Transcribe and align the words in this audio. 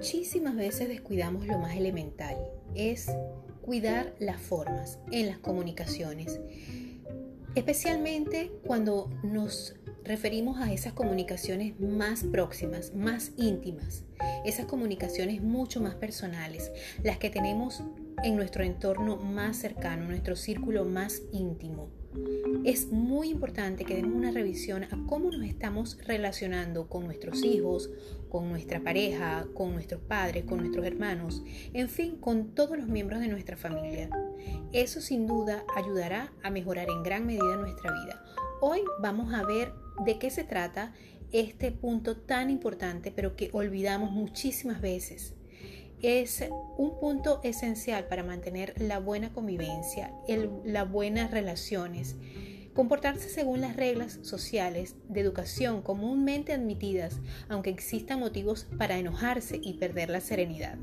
Muchísimas 0.00 0.56
veces 0.56 0.88
descuidamos 0.88 1.46
lo 1.46 1.58
más 1.58 1.76
elemental, 1.76 2.34
es 2.74 3.10
cuidar 3.60 4.14
las 4.18 4.40
formas 4.40 4.98
en 5.12 5.26
las 5.26 5.36
comunicaciones, 5.36 6.40
especialmente 7.54 8.50
cuando 8.64 9.10
nos 9.22 9.74
referimos 10.02 10.58
a 10.58 10.72
esas 10.72 10.94
comunicaciones 10.94 11.78
más 11.78 12.24
próximas, 12.24 12.94
más 12.94 13.32
íntimas, 13.36 14.04
esas 14.46 14.64
comunicaciones 14.64 15.42
mucho 15.42 15.82
más 15.82 15.96
personales, 15.96 16.72
las 17.02 17.18
que 17.18 17.28
tenemos 17.28 17.82
en 18.24 18.36
nuestro 18.36 18.64
entorno 18.64 19.18
más 19.18 19.58
cercano, 19.58 20.06
nuestro 20.06 20.34
círculo 20.34 20.86
más 20.86 21.20
íntimo. 21.30 21.90
Es 22.62 22.92
muy 22.92 23.30
importante 23.30 23.86
que 23.86 23.94
demos 23.94 24.12
una 24.12 24.30
revisión 24.30 24.84
a 24.84 25.06
cómo 25.06 25.30
nos 25.30 25.44
estamos 25.46 25.96
relacionando 26.06 26.88
con 26.88 27.04
nuestros 27.04 27.42
hijos, 27.42 27.90
con 28.28 28.50
nuestra 28.50 28.80
pareja, 28.80 29.46
con 29.54 29.72
nuestros 29.72 30.02
padres, 30.02 30.44
con 30.44 30.58
nuestros 30.58 30.84
hermanos, 30.84 31.42
en 31.72 31.88
fin, 31.88 32.16
con 32.16 32.54
todos 32.54 32.76
los 32.76 32.86
miembros 32.86 33.20
de 33.20 33.28
nuestra 33.28 33.56
familia. 33.56 34.10
Eso 34.72 35.00
sin 35.00 35.26
duda 35.26 35.64
ayudará 35.74 36.34
a 36.42 36.50
mejorar 36.50 36.88
en 36.90 37.02
gran 37.02 37.24
medida 37.24 37.56
nuestra 37.56 37.92
vida. 37.92 38.22
Hoy 38.60 38.80
vamos 39.00 39.32
a 39.32 39.42
ver 39.42 39.72
de 40.04 40.18
qué 40.18 40.28
se 40.30 40.44
trata 40.44 40.92
este 41.32 41.72
punto 41.72 42.18
tan 42.18 42.50
importante, 42.50 43.10
pero 43.10 43.36
que 43.36 43.48
olvidamos 43.54 44.10
muchísimas 44.12 44.82
veces 44.82 45.34
es 46.02 46.44
un 46.78 46.98
punto 46.98 47.40
esencial 47.42 48.06
para 48.06 48.22
mantener 48.22 48.74
la 48.78 48.98
buena 48.98 49.32
convivencia, 49.32 50.12
las 50.64 50.90
buenas 50.90 51.30
relaciones. 51.30 52.16
Comportarse 52.74 53.28
según 53.28 53.60
las 53.60 53.76
reglas 53.76 54.20
sociales 54.22 54.94
de 55.08 55.20
educación 55.20 55.82
comúnmente 55.82 56.52
admitidas, 56.52 57.18
aunque 57.48 57.70
existan 57.70 58.20
motivos 58.20 58.66
para 58.78 58.98
enojarse 58.98 59.60
y 59.60 59.74
perder 59.74 60.08
la 60.08 60.20
serenidad. 60.20 60.78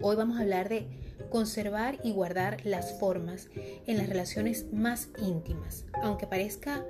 Hoy 0.00 0.16
vamos 0.16 0.38
a 0.38 0.42
hablar 0.42 0.70
de 0.70 0.86
conservar 1.28 1.98
y 2.02 2.12
guardar 2.12 2.64
las 2.64 2.98
formas 2.98 3.48
en 3.86 3.98
las 3.98 4.08
relaciones 4.08 4.72
más 4.72 5.08
íntimas, 5.18 5.84
aunque 6.02 6.26
parezca 6.26 6.86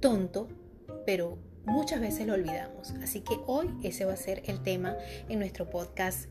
tonto, 0.00 0.48
pero 1.04 1.38
muchas 1.66 2.00
veces 2.00 2.26
lo 2.26 2.32
olvidamos. 2.32 2.92
Así 3.02 3.20
que 3.20 3.38
hoy 3.46 3.68
ese 3.82 4.06
va 4.06 4.14
a 4.14 4.16
ser 4.16 4.42
el 4.46 4.62
tema 4.62 4.96
en 5.28 5.38
nuestro 5.38 5.68
podcast 5.68 6.30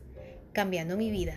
Cambiando 0.52 0.96
mi 0.96 1.10
vida. 1.10 1.36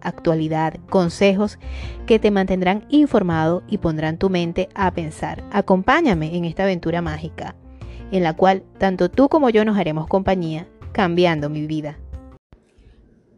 actualidad, 0.00 0.74
consejos 0.88 1.58
que 2.06 2.18
te 2.18 2.30
mantendrán 2.30 2.86
informado 2.88 3.62
y 3.68 3.78
pondrán 3.78 4.18
tu 4.18 4.30
mente 4.30 4.68
a 4.74 4.92
pensar. 4.92 5.44
Acompáñame 5.50 6.36
en 6.36 6.44
esta 6.44 6.64
aventura 6.64 7.02
mágica, 7.02 7.54
en 8.10 8.22
la 8.22 8.36
cual 8.36 8.62
tanto 8.78 9.10
tú 9.10 9.28
como 9.28 9.50
yo 9.50 9.64
nos 9.64 9.78
haremos 9.78 10.06
compañía, 10.06 10.68
cambiando 10.92 11.48
mi 11.48 11.66
vida. 11.66 11.98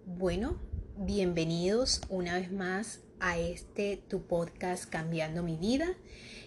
Bueno, 0.06 0.56
bienvenidos 0.97 2.01
una 2.09 2.34
vez 2.34 2.53
más 2.53 3.01
a 3.22 3.39
este 3.39 4.03
tu 4.09 4.22
podcast 4.22 4.84
Cambiando 4.84 5.43
mi 5.43 5.56
vida. 5.56 5.87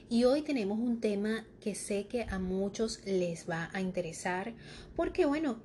Y 0.09 0.25
hoy 0.25 0.43
tenemos 0.43 0.77
un 0.77 0.99
tema 0.99 1.45
que 1.61 1.73
sé 1.73 2.05
que 2.07 2.23
a 2.29 2.37
muchos 2.37 3.01
les 3.05 3.49
va 3.49 3.69
a 3.73 3.81
interesar 3.81 4.53
porque 4.95 5.25
bueno, 5.25 5.57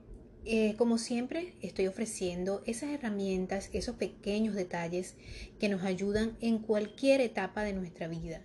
eh, 0.45 0.75
como 0.77 0.99
siempre, 0.99 1.55
estoy 1.61 1.87
ofreciendo 1.87 2.63
esas 2.67 2.91
herramientas, 2.91 3.69
esos 3.73 3.97
pequeños 3.97 4.55
detalles 4.55 5.15
que 5.59 5.69
nos 5.69 5.83
ayudan 5.83 6.37
en 6.41 6.59
cualquier 6.59 7.21
etapa 7.21 7.63
de 7.63 7.75
nuestra 7.75 8.09
vida, 8.09 8.43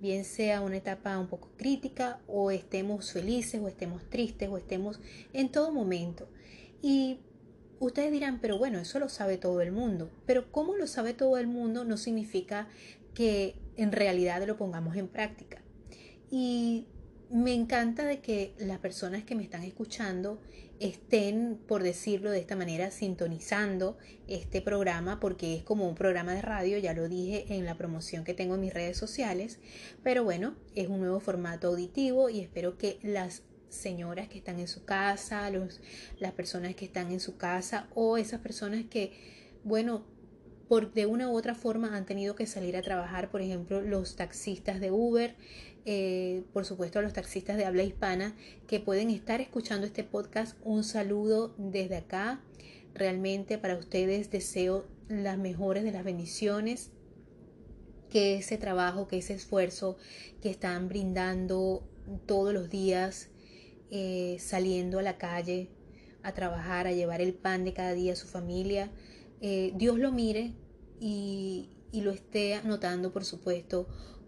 bien 0.00 0.24
sea 0.24 0.60
una 0.60 0.76
etapa 0.76 1.18
un 1.18 1.28
poco 1.28 1.50
crítica 1.56 2.20
o 2.26 2.50
estemos 2.50 3.12
felices 3.12 3.60
o 3.62 3.68
estemos 3.68 4.08
tristes 4.10 4.48
o 4.48 4.58
estemos 4.58 5.00
en 5.32 5.50
todo 5.50 5.72
momento. 5.72 6.28
Y 6.82 7.20
ustedes 7.80 8.12
dirán, 8.12 8.40
pero 8.40 8.58
bueno, 8.58 8.78
eso 8.78 8.98
lo 8.98 9.08
sabe 9.08 9.38
todo 9.38 9.60
el 9.60 9.72
mundo, 9.72 10.10
pero 10.26 10.50
¿cómo 10.50 10.74
lo 10.76 10.86
sabe 10.86 11.14
todo 11.14 11.38
el 11.38 11.46
mundo 11.46 11.84
no 11.84 11.96
significa 11.96 12.68
que 13.14 13.54
en 13.76 13.92
realidad 13.92 14.46
lo 14.46 14.56
pongamos 14.56 14.96
en 14.96 15.08
práctica? 15.08 15.62
Y 16.30 16.86
me 17.30 17.54
encanta 17.54 18.04
de 18.04 18.20
que 18.20 18.54
las 18.58 18.78
personas 18.78 19.24
que 19.24 19.34
me 19.34 19.42
están 19.42 19.62
escuchando 19.62 20.40
estén, 20.80 21.58
por 21.66 21.82
decirlo 21.82 22.30
de 22.30 22.38
esta 22.38 22.56
manera, 22.56 22.90
sintonizando 22.90 23.96
este 24.28 24.60
programa 24.60 25.20
porque 25.20 25.54
es 25.54 25.62
como 25.62 25.88
un 25.88 25.94
programa 25.94 26.34
de 26.34 26.42
radio, 26.42 26.78
ya 26.78 26.92
lo 26.92 27.08
dije 27.08 27.46
en 27.48 27.64
la 27.64 27.76
promoción 27.76 28.24
que 28.24 28.34
tengo 28.34 28.54
en 28.54 28.60
mis 28.60 28.74
redes 28.74 28.96
sociales, 28.96 29.58
pero 30.02 30.24
bueno, 30.24 30.56
es 30.74 30.88
un 30.88 31.00
nuevo 31.00 31.20
formato 31.20 31.68
auditivo 31.68 32.28
y 32.28 32.40
espero 32.40 32.76
que 32.76 32.98
las 33.02 33.42
señoras 33.68 34.28
que 34.28 34.38
están 34.38 34.58
en 34.60 34.68
su 34.68 34.84
casa, 34.84 35.50
los, 35.50 35.80
las 36.18 36.32
personas 36.32 36.74
que 36.74 36.84
están 36.84 37.10
en 37.10 37.20
su 37.20 37.36
casa 37.36 37.88
o 37.94 38.16
esas 38.16 38.40
personas 38.40 38.84
que, 38.88 39.12
bueno, 39.64 40.04
por 40.68 40.92
de 40.92 41.06
una 41.06 41.30
u 41.30 41.36
otra 41.36 41.54
forma 41.54 41.96
han 41.96 42.06
tenido 42.06 42.34
que 42.34 42.46
salir 42.46 42.76
a 42.76 42.82
trabajar, 42.82 43.30
por 43.30 43.40
ejemplo, 43.40 43.80
los 43.80 44.16
taxistas 44.16 44.80
de 44.80 44.90
Uber, 44.90 45.36
eh, 45.88 46.42
por 46.52 46.64
supuesto 46.64 46.98
a 46.98 47.02
los 47.02 47.12
taxistas 47.12 47.56
de 47.56 47.64
habla 47.64 47.84
hispana 47.84 48.34
que 48.66 48.80
pueden 48.80 49.08
estar 49.08 49.40
escuchando 49.40 49.86
este 49.86 50.02
podcast. 50.02 50.56
Un 50.64 50.82
saludo 50.82 51.54
desde 51.58 51.96
acá. 51.96 52.40
Realmente 52.92 53.56
para 53.56 53.76
ustedes 53.76 54.30
deseo 54.32 54.84
las 55.08 55.38
mejores 55.38 55.84
de 55.84 55.92
las 55.92 56.02
bendiciones, 56.02 56.90
que 58.10 58.34
ese 58.36 58.58
trabajo, 58.58 59.06
que 59.06 59.18
ese 59.18 59.34
esfuerzo 59.34 59.96
que 60.42 60.50
están 60.50 60.88
brindando 60.88 61.86
todos 62.26 62.52
los 62.52 62.68
días, 62.68 63.28
eh, 63.92 64.38
saliendo 64.40 64.98
a 64.98 65.02
la 65.02 65.18
calle 65.18 65.70
a 66.24 66.32
trabajar, 66.32 66.88
a 66.88 66.92
llevar 66.92 67.20
el 67.20 67.32
pan 67.32 67.64
de 67.64 67.72
cada 67.72 67.92
día 67.92 68.14
a 68.14 68.16
su 68.16 68.26
familia, 68.26 68.90
eh, 69.40 69.72
Dios 69.76 70.00
lo 70.00 70.10
mire 70.10 70.54
y, 70.98 71.68
y 71.92 72.00
lo 72.00 72.10
esté 72.10 72.54
anotando, 72.54 73.12
por 73.12 73.24
supuesto, 73.24 73.86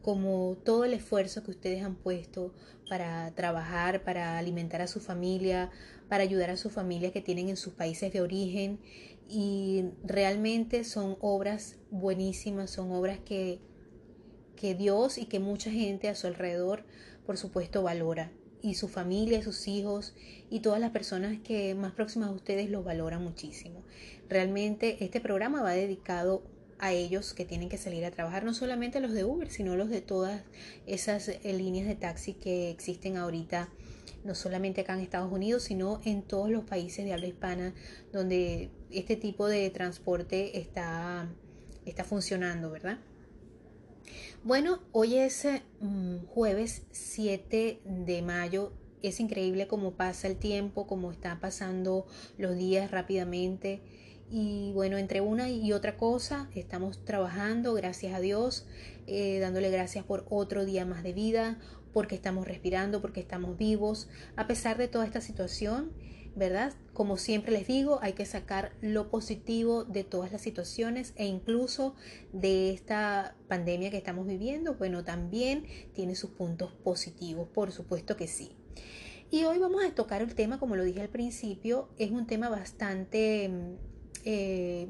como 0.09 0.57
todo 0.65 0.87
el 0.87 0.95
esfuerzo 0.95 1.43
que 1.43 1.51
ustedes 1.51 1.85
han 1.85 1.95
puesto 1.95 2.55
para 2.89 3.31
trabajar, 3.35 4.05
para 4.05 4.39
alimentar 4.39 4.81
a 4.81 4.87
su 4.87 5.01
familia, 5.01 5.71
para 6.09 6.23
ayudar 6.23 6.49
a 6.49 6.57
su 6.57 6.71
familia 6.71 7.13
que 7.13 7.21
tienen 7.21 7.51
en 7.51 7.59
sus 7.59 7.75
países 7.75 8.11
de 8.11 8.23
origen. 8.23 8.81
Y 9.29 9.85
realmente 10.03 10.85
son 10.85 11.19
obras 11.21 11.77
buenísimas, 11.91 12.71
son 12.71 12.91
obras 12.91 13.19
que, 13.19 13.61
que 14.57 14.75
Dios 14.75 15.19
y 15.19 15.27
que 15.27 15.41
mucha 15.41 15.71
gente 15.71 16.09
a 16.09 16.15
su 16.15 16.27
alrededor, 16.27 16.87
por 17.27 17.37
supuesto, 17.37 17.83
valora. 17.83 18.33
Y 18.63 18.77
su 18.77 18.89
familia, 18.89 19.43
sus 19.43 19.69
hijos 19.69 20.15
y 20.49 20.61
todas 20.61 20.81
las 20.81 20.93
personas 20.93 21.39
que 21.41 21.75
más 21.75 21.93
próximas 21.93 22.31
a 22.31 22.33
ustedes 22.33 22.71
los 22.71 22.83
valoran 22.83 23.23
muchísimo. 23.23 23.83
Realmente 24.27 25.05
este 25.05 25.21
programa 25.21 25.61
va 25.61 25.73
dedicado 25.73 26.45
a 26.79 26.93
ellos 26.93 27.35
que 27.35 27.45
tienen 27.45 27.69
que 27.69 27.79
salir 27.79 28.05
a 28.05 28.11
trabajar, 28.11 28.45
no 28.45 28.55
solamente 28.55 29.01
los 29.01 29.13
de 29.13 29.25
Uber, 29.25 29.51
sino 29.51 29.77
los 29.77 29.91
de 29.91 30.01
todas 30.01 30.43
esas 30.87 31.29
eh, 31.29 31.41
líneas 31.53 31.87
de 31.87 31.97
taxi 31.97 32.35
que 32.35 32.71
existen 32.71 33.17
ahorita, 33.17 33.69
no 34.25 34.35
solamente 34.35 34.83
acá 34.83 34.95
en 34.95 35.01
Estados 35.01 35.33
Unidos, 35.33 35.65
sino 35.65 36.01
en 36.05 36.23
todos 36.23 36.51
los 36.51 36.65
países 36.65 37.05
de 37.05 37.13
habla 37.13 37.27
hispana 37.27 37.75
donde 38.13 38.71
este 38.91 39.17
tipo 39.17 39.47
de 39.49 39.71
transporte 39.71 40.59
está, 40.59 41.29
está 41.85 42.05
funcionando, 42.05 42.71
¿verdad? 42.71 42.99
Bueno, 44.45 44.81
hoy 44.93 45.17
es 45.17 45.47
mm, 45.81 46.27
jueves 46.27 46.83
7 46.93 47.81
de 47.85 48.23
mayo. 48.23 48.73
Es 49.03 49.21
increíble 49.21 49.67
cómo 49.67 49.93
pasa 49.93 50.27
el 50.29 50.37
tiempo, 50.37 50.87
cómo 50.87 51.11
están 51.11 51.41
pasando 51.41 52.07
los 52.37 52.57
días 52.57 52.91
rápidamente. 52.91 53.81
Y 54.31 54.73
bueno, 54.73 54.99
entre 54.99 55.21
una 55.21 55.49
y 55.49 55.73
otra 55.73 55.97
cosa, 55.97 56.51
estamos 56.55 57.05
trabajando, 57.05 57.73
gracias 57.73 58.15
a 58.15 58.21
Dios, 58.21 58.67
eh, 59.07 59.39
dándole 59.41 59.71
gracias 59.71 60.05
por 60.05 60.27
otro 60.29 60.67
día 60.67 60.85
más 60.85 61.03
de 61.03 61.15
vida, 61.15 61.59
porque 61.93 62.15
estamos 62.15 62.47
respirando, 62.47 63.01
porque 63.01 63.21
estamos 63.21 63.57
vivos, 63.57 64.09
a 64.37 64.47
pesar 64.47 64.77
de 64.77 64.89
toda 64.89 65.07
esta 65.07 65.23
situación, 65.23 65.93
¿verdad? 66.37 66.75
Como 66.93 67.17
siempre 67.17 67.53
les 67.53 67.67
digo, 67.67 67.99
hay 68.03 68.13
que 68.13 68.27
sacar 68.27 68.73
lo 68.81 69.11
positivo 69.11 69.85
de 69.85 70.05
todas 70.05 70.31
las 70.31 70.43
situaciones 70.43 71.13
e 71.17 71.27
incluso 71.27 71.95
de 72.33 72.73
esta 72.73 73.35
pandemia 73.49 73.91
que 73.91 73.97
estamos 73.97 74.27
viviendo, 74.27 74.75
bueno, 74.75 75.05
también 75.05 75.65
tiene 75.95 76.15
sus 76.15 76.31
puntos 76.31 76.73
positivos, 76.73 77.49
por 77.49 77.73
supuesto 77.73 78.17
que 78.17 78.29
sí. 78.29 78.53
Y 79.31 79.45
hoy 79.45 79.59
vamos 79.59 79.85
a 79.85 79.95
tocar 79.95 80.23
el 80.23 80.35
tema, 80.35 80.59
como 80.59 80.77
lo 80.77 80.85
dije 80.85 81.01
al 81.01 81.09
principio, 81.09 81.89
es 81.99 82.11
un 82.11 82.27
tema 82.27 82.49
bastante, 82.49 83.51
eh, 84.31 84.87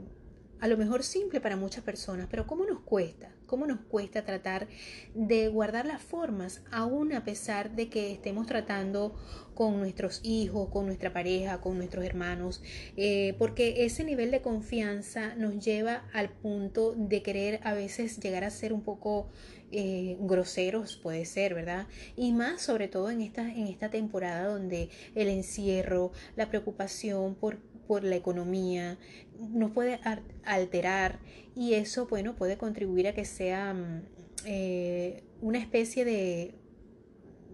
a 0.59 0.67
lo 0.67 0.77
mejor 0.77 1.05
simple 1.05 1.41
para 1.41 1.55
muchas 1.55 1.85
personas, 1.85 2.27
pero 2.29 2.45
¿cómo 2.49 2.65
nos 2.65 2.81
cuesta? 2.81 3.31
¿Cómo 3.47 3.69
nos 3.69 3.79
cuesta 3.83 4.25
tratar 4.25 4.67
de 5.15 5.47
guardar 5.47 5.87
las 5.87 6.03
formas, 6.03 6.63
aún 6.73 7.13
a 7.13 7.23
pesar 7.25 7.77
de 7.77 7.89
que 7.89 8.11
estemos 8.11 8.49
tratando 8.49 9.15
con 9.55 9.79
nuestros 9.79 10.21
hijos, 10.25 10.71
con 10.71 10.87
nuestra 10.87 11.13
pareja, 11.13 11.61
con 11.61 11.79
nuestros 11.79 12.05
hermanos? 12.05 12.61
Eh, 12.97 13.37
porque 13.39 13.85
ese 13.85 14.03
nivel 14.03 14.33
de 14.33 14.43
confianza 14.43 15.37
nos 15.37 15.65
lleva 15.65 16.09
al 16.13 16.31
punto 16.31 16.93
de 16.97 17.23
querer 17.23 17.61
a 17.63 17.75
veces 17.75 18.19
llegar 18.19 18.43
a 18.43 18.51
ser 18.51 18.73
un 18.73 18.83
poco 18.83 19.29
eh, 19.71 20.17
groseros 20.21 20.97
puede 20.97 21.27
ser, 21.27 21.53
¿verdad? 21.53 21.89
Y 22.17 22.33
más 22.33 22.63
sobre 22.63 22.89
todo 22.89 23.11
en 23.11 23.21
esta, 23.21 23.43
en 23.43 23.67
esta 23.67 23.91
temporada 23.91 24.49
donde 24.49 24.89
el 25.15 25.29
encierro, 25.29 26.11
la 26.37 26.49
preocupación 26.49 27.35
por, 27.35 27.59
por 27.89 28.05
la 28.05 28.15
economía 28.15 28.99
nos 29.39 29.73
puede 29.73 29.99
alterar 30.45 31.19
y 31.57 31.75
eso, 31.75 32.07
bueno, 32.07 32.37
puede 32.37 32.57
contribuir 32.57 33.09
a 33.09 33.15
que 33.15 33.25
sea 33.25 33.75
mm, 33.75 34.03
eh, 34.45 35.25
una 35.41 35.59
especie 35.59 36.05
de, 36.05 36.55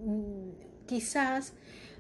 mm, 0.05 0.87
quizás 0.87 1.55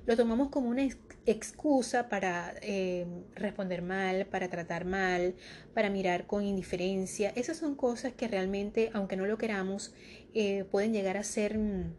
lo 0.04 0.16
tomamos 0.16 0.50
como 0.50 0.68
una 0.68 0.86
excusa 1.26 2.10
para 2.10 2.54
eh, 2.60 3.06
responder 3.34 3.80
mal, 3.80 4.26
para 4.26 4.50
tratar 4.50 4.84
mal, 4.84 5.34
para 5.72 5.88
mirar 5.88 6.26
con 6.26 6.44
indiferencia. 6.44 7.32
Esas 7.36 7.56
son 7.56 7.74
cosas 7.74 8.12
que 8.12 8.28
realmente, 8.28 8.90
aunque 8.92 9.16
no 9.16 9.24
lo 9.24 9.38
queramos, 9.38 9.94
eh, 10.34 10.64
pueden 10.70 10.92
llegar 10.92 11.16
a 11.16 11.24
ser, 11.24 11.56
mm, 11.56 11.94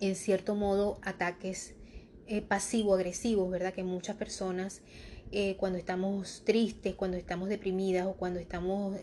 en 0.00 0.14
cierto 0.14 0.54
modo, 0.54 0.98
ataques 1.02 1.74
eh, 2.28 2.42
pasivo-agresivos, 2.42 3.48
¿verdad? 3.50 3.72
Que 3.72 3.84
muchas 3.84 4.16
personas 4.16 4.82
cuando 5.58 5.78
estamos 5.78 6.42
tristes, 6.44 6.94
cuando 6.94 7.16
estamos 7.16 7.48
deprimidas 7.48 8.06
o 8.06 8.14
cuando 8.14 8.38
estamos 8.40 8.96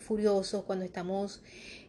furiosos, 0.00 0.64
cuando 0.64 0.84
estamos 0.84 1.42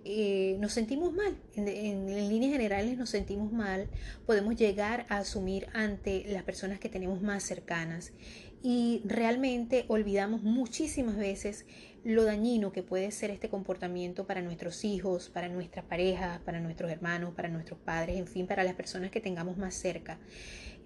eh, 0.08 0.56
nos 0.60 0.72
sentimos 0.72 1.14
mal, 1.14 1.36
en, 1.56 2.30
líneas 2.30 2.52
generales 2.52 2.96
nos 2.96 3.10
sentimos 3.10 3.52
mal, 3.52 3.90
podemos 4.28 4.56
llegar 4.56 5.08
a 5.10 5.18
asumir 5.18 5.68
ante 5.74 6.26
las 6.28 6.44
personas 6.44 6.80
que 6.80 6.90
tenemos 6.90 7.24
más 7.24 7.42
cercanas 7.42 8.14
y 8.62 9.02
realmente 9.04 9.86
olvidamos 9.88 10.44
muchísimas 10.44 11.18
veces 11.18 11.66
lo 12.04 12.24
dañino 12.24 12.72
que 12.72 12.84
puede 12.84 13.10
ser 13.10 13.32
este 13.32 13.50
comportamiento 13.50 14.28
para 14.28 14.44
nuestros 14.44 14.86
hijos, 14.86 15.30
para 15.30 15.50
nuestra 15.50 15.82
pareja, 15.82 16.40
para 16.46 16.60
nuestros 16.60 16.92
hermanos, 16.92 17.34
para 17.34 17.50
nuestros 17.50 17.80
padres, 17.80 18.18
en 18.18 18.28
fin, 18.28 18.46
para 18.46 18.64
las 18.64 18.76
personas 18.76 19.10
que 19.10 19.22
tengamos 19.22 19.58
más 19.58 19.74
cerca. 19.74 20.20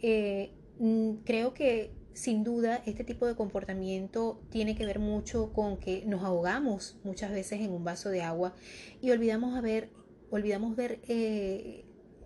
Eh, 0.01 0.51
mm, 0.79 1.15
creo 1.25 1.53
que 1.53 1.91
sin 2.13 2.43
duda, 2.43 2.81
este 2.85 3.03
tipo 3.03 3.25
de 3.25 3.35
comportamiento 3.35 4.41
tiene 4.49 4.75
que 4.75 4.85
ver 4.85 4.99
mucho 4.99 5.53
con 5.53 5.77
que 5.77 6.03
nos 6.05 6.23
ahogamos 6.23 6.97
muchas 7.03 7.31
veces 7.31 7.61
en 7.61 7.71
un 7.71 7.83
vaso 7.83 8.09
de 8.09 8.21
agua 8.21 8.55
y 9.01 9.11
olvidamos, 9.11 9.61
ver, 9.61 9.89
olvidamos 10.29 10.75
ver 10.75 10.99
eh, 11.07 11.85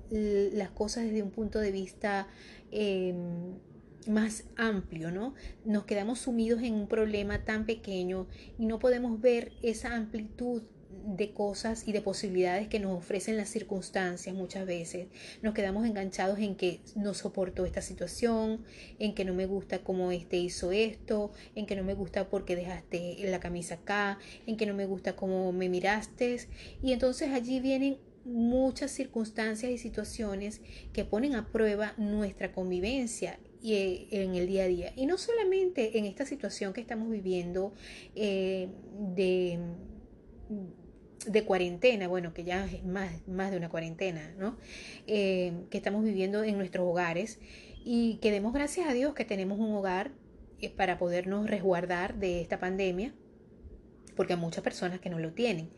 las 0.09 0.71
cosas 0.71 1.05
desde 1.05 1.23
un 1.23 1.31
punto 1.31 1.59
de 1.59 1.71
vista 1.71 2.27
em, 2.71 3.55
más 4.07 4.45
amplio, 4.57 5.11
¿no? 5.11 5.33
Nos 5.65 5.85
quedamos 5.85 6.19
sumidos 6.19 6.61
en 6.61 6.73
un 6.73 6.87
problema 6.87 7.45
tan 7.45 7.65
pequeño 7.65 8.27
y 8.57 8.65
no 8.65 8.79
podemos 8.79 9.21
ver 9.21 9.53
esa 9.61 9.95
amplitud 9.95 10.63
de 11.05 11.31
cosas 11.33 11.87
y 11.87 11.91
de 11.91 12.01
posibilidades 12.01 12.67
que 12.67 12.79
nos 12.79 12.97
ofrecen 12.97 13.37
las 13.37 13.49
circunstancias 13.49 14.35
muchas 14.35 14.65
veces. 14.65 15.07
Nos 15.41 15.53
quedamos 15.53 15.85
enganchados 15.85 16.39
en 16.39 16.55
que 16.55 16.81
no 16.95 17.13
soporto 17.13 17.65
esta 17.65 17.81
situación, 17.81 18.63
en 18.99 19.13
que 19.13 19.25
no 19.25 19.33
me 19.33 19.45
gusta 19.45 19.79
cómo 19.79 20.11
este 20.11 20.37
hizo 20.37 20.71
esto, 20.71 21.31
en 21.55 21.65
que 21.65 21.75
no 21.75 21.83
me 21.83 21.93
gusta 21.93 22.29
porque 22.29 22.55
dejaste 22.55 23.17
la 23.25 23.39
camisa 23.39 23.75
acá, 23.75 24.19
en 24.47 24.57
que 24.57 24.65
no 24.65 24.73
me 24.73 24.85
gusta 24.85 25.15
cómo 25.15 25.51
me 25.51 25.69
miraste. 25.69 26.37
Y 26.81 26.93
entonces 26.93 27.31
allí 27.31 27.59
vienen 27.59 27.97
muchas 28.25 28.91
circunstancias 28.91 29.71
y 29.71 29.77
situaciones 29.77 30.61
que 30.93 31.03
ponen 31.03 31.35
a 31.35 31.47
prueba 31.51 31.93
nuestra 31.97 32.53
convivencia 32.53 33.39
y 33.61 34.07
en 34.11 34.35
el 34.35 34.47
día 34.47 34.63
a 34.63 34.67
día. 34.67 34.93
Y 34.95 35.05
no 35.05 35.17
solamente 35.17 35.97
en 35.97 36.05
esta 36.05 36.25
situación 36.25 36.73
que 36.73 36.81
estamos 36.81 37.09
viviendo 37.09 37.73
eh, 38.15 38.67
de 39.15 39.59
de 41.25 41.45
cuarentena, 41.45 42.07
bueno, 42.07 42.33
que 42.33 42.43
ya 42.43 42.65
es 42.65 42.83
más, 42.83 43.27
más 43.27 43.51
de 43.51 43.57
una 43.57 43.69
cuarentena, 43.69 44.33
¿no? 44.37 44.57
Eh, 45.07 45.65
que 45.69 45.77
estamos 45.77 46.03
viviendo 46.03 46.43
en 46.43 46.57
nuestros 46.57 46.87
hogares 46.87 47.39
y 47.85 48.15
que 48.21 48.31
demos 48.31 48.53
gracias 48.53 48.87
a 48.87 48.93
Dios 48.93 49.13
que 49.13 49.25
tenemos 49.25 49.59
un 49.59 49.73
hogar 49.73 50.11
eh, 50.59 50.69
para 50.69 50.97
podernos 50.97 51.49
resguardar 51.49 52.15
de 52.15 52.41
esta 52.41 52.59
pandemia, 52.59 53.13
porque 54.15 54.33
hay 54.33 54.39
muchas 54.39 54.63
personas 54.63 54.99
que 54.99 55.09
no 55.09 55.19
lo 55.19 55.33
tienen 55.33 55.69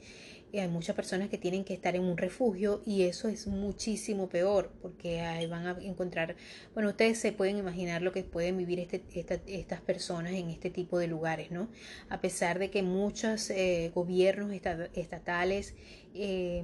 hay 0.60 0.68
muchas 0.68 0.96
personas 0.96 1.30
que 1.30 1.38
tienen 1.38 1.64
que 1.64 1.74
estar 1.74 1.96
en 1.96 2.04
un 2.04 2.18
refugio 2.18 2.82
y 2.86 3.04
eso 3.04 3.28
es 3.28 3.48
muchísimo 3.48 4.30
peor 4.30 4.72
porque 4.82 5.22
ahí 5.22 5.48
van 5.48 5.68
a 5.68 5.78
encontrar, 5.82 6.36
bueno, 6.74 6.90
ustedes 6.90 7.20
se 7.20 7.32
pueden 7.32 7.58
imaginar 7.58 8.02
lo 8.02 8.12
que 8.12 8.24
pueden 8.24 8.58
vivir 8.58 8.80
este, 8.80 9.04
estas 9.48 9.82
personas 9.82 10.34
en 10.34 10.50
este 10.50 10.70
tipo 10.70 11.00
de 11.00 11.08
lugares, 11.08 11.52
¿no? 11.52 11.68
A 12.10 12.22
pesar 12.22 12.60
de 12.60 12.70
que 12.70 12.84
muchos 12.84 13.50
eh, 13.50 13.92
gobiernos 13.94 14.52
estatales 14.94 15.76
eh, 16.14 16.64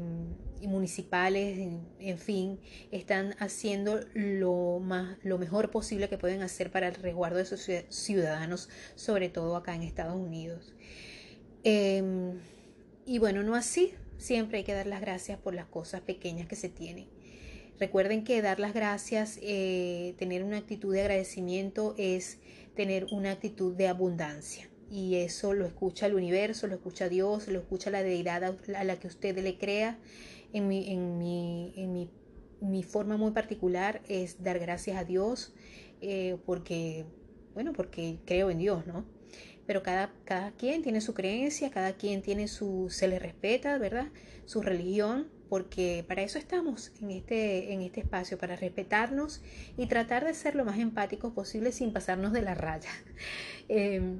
municipales, 0.61 1.59
en, 1.99 2.17
fin, 2.17 2.59
están 2.91 3.35
haciendo 3.39 3.99
lo, 4.13 4.79
más, 4.79 5.17
lo 5.23 5.37
mejor 5.37 5.71
posible 5.71 6.07
que 6.07 6.17
pueden 6.17 6.41
hacer 6.41 6.71
para 6.71 6.87
el 6.87 6.95
resguardo 6.95 7.37
de 7.37 7.45
sus 7.45 7.67
ciudadanos, 7.89 8.69
sobre 8.95 9.29
todo 9.29 9.55
acá 9.55 9.75
en 9.75 9.83
Estados 9.83 10.15
Unidos. 10.15 10.73
Em, 11.63 12.39
y 13.11 13.19
bueno, 13.19 13.43
no 13.43 13.55
así, 13.55 13.93
siempre 14.17 14.59
hay 14.59 14.63
que 14.63 14.73
dar 14.73 14.87
las 14.87 15.01
gracias 15.01 15.37
por 15.37 15.53
las 15.53 15.65
cosas 15.65 15.99
pequeñas 15.99 16.47
que 16.47 16.55
se 16.55 16.69
tienen. 16.69 17.09
Recuerden 17.77 18.23
que 18.23 18.41
dar 18.41 18.57
las 18.57 18.73
gracias, 18.73 19.37
eh, 19.41 20.15
tener 20.17 20.45
una 20.45 20.55
actitud 20.55 20.93
de 20.93 21.01
agradecimiento 21.01 21.93
es 21.97 22.37
tener 22.73 23.07
una 23.11 23.31
actitud 23.31 23.75
de 23.75 23.89
abundancia. 23.89 24.69
Y 24.89 25.15
eso 25.15 25.53
lo 25.53 25.65
escucha 25.65 26.05
el 26.05 26.13
universo, 26.13 26.67
lo 26.67 26.75
escucha 26.75 27.09
Dios, 27.09 27.49
lo 27.49 27.59
escucha 27.59 27.89
la 27.89 28.01
deidad 28.01 28.45
a 28.45 28.83
la 28.85 28.95
que 28.97 29.07
usted 29.07 29.37
le 29.39 29.57
crea. 29.57 29.99
En 30.53 30.69
mi, 30.69 30.89
en 30.89 31.17
mi, 31.17 31.73
en 31.75 32.09
mi, 32.61 32.83
forma 32.83 33.17
muy 33.17 33.31
particular 33.31 34.01
es 34.07 34.41
dar 34.41 34.57
gracias 34.57 34.95
a 34.95 35.03
Dios 35.03 35.53
eh, 35.99 36.37
porque, 36.45 37.03
bueno, 37.55 37.73
porque 37.73 38.19
creo 38.25 38.49
en 38.49 38.59
Dios, 38.59 38.87
¿no? 38.87 39.03
Pero 39.65 39.83
cada, 39.83 40.11
cada 40.25 40.51
quien 40.51 40.81
tiene 40.81 41.01
su 41.01 41.13
creencia, 41.13 41.71
cada 41.71 41.93
quien 41.93 42.21
tiene 42.21 42.47
su, 42.47 42.87
se 42.89 43.07
le 43.07 43.19
respeta, 43.19 43.77
¿verdad? 43.77 44.07
Su 44.45 44.61
religión, 44.61 45.27
porque 45.49 46.05
para 46.07 46.21
eso 46.21 46.39
estamos 46.39 46.91
en 47.01 47.11
este, 47.11 47.73
en 47.73 47.81
este 47.81 48.01
espacio, 48.01 48.37
para 48.37 48.55
respetarnos 48.55 49.41
y 49.77 49.87
tratar 49.87 50.25
de 50.25 50.33
ser 50.33 50.55
lo 50.55 50.65
más 50.65 50.79
empáticos 50.79 51.33
posible 51.33 51.71
sin 51.71 51.93
pasarnos 51.93 52.33
de 52.33 52.41
la 52.41 52.55
raya. 52.55 52.89
Em, 53.69 54.19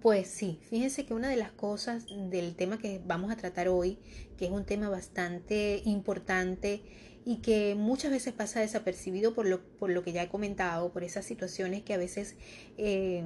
pues 0.00 0.28
sí, 0.28 0.58
fíjense 0.70 1.04
que 1.04 1.12
una 1.12 1.28
de 1.28 1.36
las 1.36 1.52
cosas 1.52 2.06
del 2.30 2.54
tema 2.54 2.78
que 2.78 3.02
vamos 3.04 3.30
a 3.30 3.36
tratar 3.36 3.68
hoy, 3.68 3.98
que 4.38 4.46
es 4.46 4.50
un 4.50 4.64
tema 4.64 4.88
bastante 4.88 5.82
importante 5.84 6.82
y 7.26 7.42
que 7.42 7.74
muchas 7.74 8.10
veces 8.10 8.32
pasa 8.32 8.60
desapercibido 8.60 9.34
por 9.34 9.46
lo, 9.46 9.60
por 9.78 9.90
lo 9.90 10.02
que 10.02 10.12
ya 10.12 10.22
he 10.22 10.28
comentado, 10.28 10.90
por 10.92 11.04
esas 11.04 11.26
situaciones 11.26 11.82
que 11.82 11.92
a 11.92 11.98
veces 11.98 12.36
eh, 12.78 13.24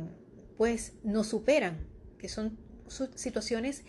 pues 0.56 0.94
nos 1.02 1.28
superan, 1.28 1.86
que 2.18 2.28
son 2.28 2.58
situaciones 3.14 3.84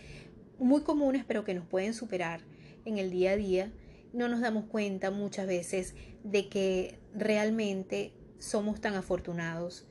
muy 0.58 0.82
comunes 0.82 1.24
pero 1.26 1.44
que 1.44 1.54
nos 1.54 1.66
pueden 1.66 1.94
superar 1.94 2.40
en 2.84 2.98
el 2.98 3.10
día 3.10 3.32
a 3.32 3.36
día. 3.36 3.72
No 4.12 4.28
nos 4.28 4.40
damos 4.40 4.64
cuenta 4.64 5.10
muchas 5.10 5.46
veces 5.46 5.94
de 6.24 6.48
que 6.48 6.98
realmente 7.14 8.12
somos 8.38 8.80
tan 8.80 8.94
afortunados 8.94 9.86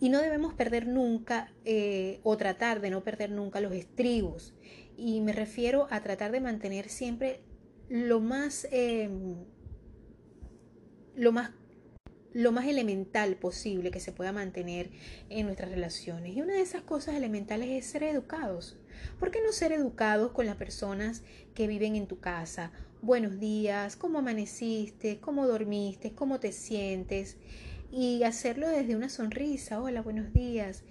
y 0.00 0.08
no 0.08 0.20
debemos 0.20 0.54
perder 0.54 0.86
nunca 0.86 1.52
eh, 1.64 2.20
o 2.22 2.36
tratar 2.36 2.80
de 2.80 2.90
no 2.90 3.04
perder 3.04 3.30
nunca 3.30 3.60
los 3.60 3.72
estribos. 3.72 4.54
Y 4.96 5.20
me 5.20 5.32
refiero 5.32 5.86
a 5.90 6.02
tratar 6.02 6.32
de 6.32 6.40
mantener 6.40 6.88
siempre 6.88 7.40
lo 7.88 8.20
más, 8.20 8.66
em, 8.70 9.36
lo 11.14 11.32
más 11.32 11.50
lo 12.32 12.52
más 12.52 12.66
elemental 12.66 13.36
posible 13.36 13.90
que 13.90 14.00
se 14.00 14.12
pueda 14.12 14.32
mantener 14.32 14.90
en 15.28 15.46
nuestras 15.46 15.70
relaciones. 15.70 16.36
Y 16.36 16.42
una 16.42 16.54
de 16.54 16.62
esas 16.62 16.82
cosas 16.82 17.16
elementales 17.16 17.68
es 17.70 17.86
ser 17.86 18.04
educados. 18.04 18.76
¿Por 19.18 19.30
qué 19.30 19.40
no 19.42 19.52
ser 19.52 19.72
educados 19.72 20.32
con 20.32 20.46
las 20.46 20.56
personas 20.56 21.22
que 21.54 21.66
viven 21.66 21.96
en 21.96 22.06
tu 22.06 22.20
casa? 22.20 22.70
Buenos 23.02 23.40
días, 23.40 23.96
¿cómo 23.96 24.18
amaneciste? 24.18 25.20
¿Cómo 25.20 25.46
dormiste? 25.46 26.12
¿Cómo 26.12 26.38
te 26.38 26.52
sientes? 26.52 27.36
Y 27.90 28.22
hacerlo 28.22 28.68
desde 28.68 28.94
una 28.94 29.08
sonrisa. 29.08 29.80
Hola, 29.80 30.02
buenos 30.02 30.32
días. 30.32 30.84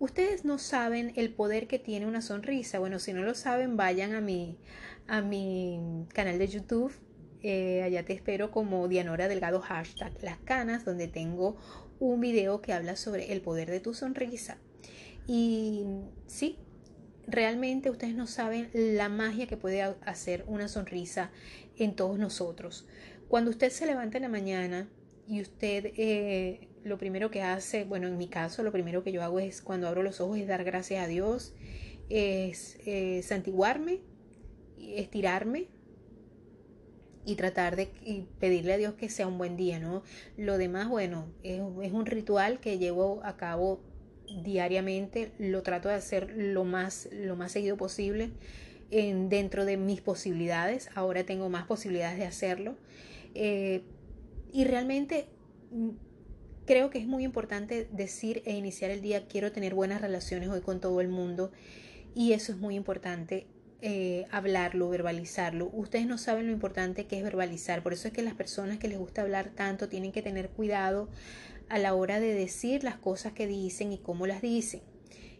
Ustedes 0.00 0.44
no 0.44 0.58
saben 0.58 1.12
el 1.16 1.32
poder 1.32 1.66
que 1.66 1.78
tiene 1.78 2.06
una 2.06 2.20
sonrisa. 2.20 2.78
Bueno, 2.78 2.98
si 2.98 3.12
no 3.12 3.22
lo 3.22 3.34
saben, 3.34 3.76
vayan 3.76 4.14
a 4.14 4.20
mi, 4.20 4.58
a 5.06 5.22
mi 5.22 6.06
canal 6.12 6.38
de 6.38 6.48
YouTube 6.48 6.92
Eh, 7.46 7.82
allá 7.82 8.06
te 8.06 8.14
espero 8.14 8.50
como 8.50 8.88
Dianora 8.88 9.28
Delgado 9.28 9.60
hashtag 9.60 10.14
las 10.22 10.38
canas, 10.38 10.86
donde 10.86 11.08
tengo 11.08 11.58
un 12.00 12.18
video 12.22 12.62
que 12.62 12.72
habla 12.72 12.96
sobre 12.96 13.34
el 13.34 13.42
poder 13.42 13.70
de 13.70 13.80
tu 13.80 13.92
sonrisa. 13.92 14.56
Y 15.26 15.84
sí, 16.26 16.56
realmente 17.26 17.90
ustedes 17.90 18.14
no 18.14 18.26
saben 18.26 18.70
la 18.72 19.10
magia 19.10 19.46
que 19.46 19.58
puede 19.58 19.82
hacer 19.82 20.44
una 20.46 20.68
sonrisa 20.68 21.30
en 21.76 21.94
todos 21.94 22.18
nosotros. 22.18 22.86
Cuando 23.28 23.50
usted 23.50 23.68
se 23.68 23.84
levanta 23.84 24.16
en 24.16 24.22
la 24.22 24.30
mañana 24.30 24.88
y 25.28 25.42
usted 25.42 25.92
eh, 25.98 26.68
lo 26.82 26.96
primero 26.96 27.30
que 27.30 27.42
hace, 27.42 27.84
bueno, 27.84 28.06
en 28.06 28.16
mi 28.16 28.28
caso, 28.28 28.62
lo 28.62 28.72
primero 28.72 29.04
que 29.04 29.12
yo 29.12 29.22
hago 29.22 29.38
es 29.38 29.60
cuando 29.60 29.86
abro 29.86 30.02
los 30.02 30.18
ojos 30.22 30.38
es 30.38 30.48
dar 30.48 30.64
gracias 30.64 31.04
a 31.04 31.08
Dios, 31.08 31.52
es 32.08 32.78
eh, 32.86 33.20
santiguarme, 33.22 34.00
estirarme 34.78 35.73
y 37.26 37.36
tratar 37.36 37.76
de 37.76 37.88
pedirle 38.38 38.74
a 38.74 38.76
Dios 38.76 38.94
que 38.94 39.08
sea 39.08 39.26
un 39.26 39.38
buen 39.38 39.56
día, 39.56 39.78
¿no? 39.78 40.02
Lo 40.36 40.58
demás, 40.58 40.88
bueno, 40.88 41.26
es, 41.42 41.60
un 41.60 42.06
ritual 42.06 42.60
que 42.60 42.78
llevo 42.78 43.20
a 43.24 43.36
cabo 43.36 43.80
diariamente, 44.42 45.32
lo 45.38 45.62
trato 45.62 45.88
de 45.88 45.94
hacer 45.94 46.32
lo 46.36 46.64
más, 46.64 47.08
lo 47.12 47.36
más 47.36 47.52
seguido 47.52 47.76
posible 47.76 48.30
en, 48.90 49.28
dentro 49.28 49.64
de 49.64 49.76
mis 49.76 50.00
posibilidades, 50.00 50.90
ahora 50.94 51.24
tengo 51.24 51.48
más 51.48 51.66
posibilidades 51.66 52.18
de 52.18 52.26
hacerlo. 52.26 52.76
Eh, 53.34 53.82
y 54.52 54.64
realmente 54.64 55.26
mm, 55.72 55.90
creo 56.66 56.90
que 56.90 56.98
es 56.98 57.06
muy 57.06 57.24
importante 57.24 57.88
decir 57.90 58.42
e 58.44 58.54
iniciar 58.54 58.90
el 58.90 59.00
día, 59.00 59.26
quiero 59.26 59.52
tener 59.52 59.74
buenas 59.74 60.00
relaciones 60.00 60.48
hoy 60.50 60.60
con 60.60 60.80
todo 60.80 61.00
el 61.00 61.08
mundo. 61.08 61.52
Y 62.14 62.32
eso 62.32 62.52
es 62.52 62.58
muy 62.58 62.76
importante 62.76 63.46
eh, 63.82 64.26
hablarlo, 64.30 64.88
verbalizarlo. 64.88 65.70
Ustedes 65.72 66.06
no 66.06 66.18
saben 66.18 66.46
lo 66.46 66.52
importante 66.52 67.06
que 67.06 67.18
es 67.18 67.22
verbalizar. 67.22 67.82
Por 67.82 67.92
eso 67.92 68.08
es 68.08 68.14
que 68.14 68.22
las 68.22 68.34
personas 68.34 68.78
que 68.78 68.88
les 68.88 68.98
gusta 68.98 69.22
hablar 69.22 69.50
tanto 69.50 69.88
tienen 69.88 70.12
que 70.12 70.22
tener 70.22 70.48
cuidado 70.48 71.08
a 71.68 71.78
la 71.78 71.94
hora 71.94 72.20
de 72.20 72.34
decir 72.34 72.84
las 72.84 72.96
cosas 72.96 73.32
que 73.32 73.46
dicen 73.46 73.92
y 73.92 73.98
cómo 73.98 74.26
las 74.26 74.42
dicen. 74.42 74.82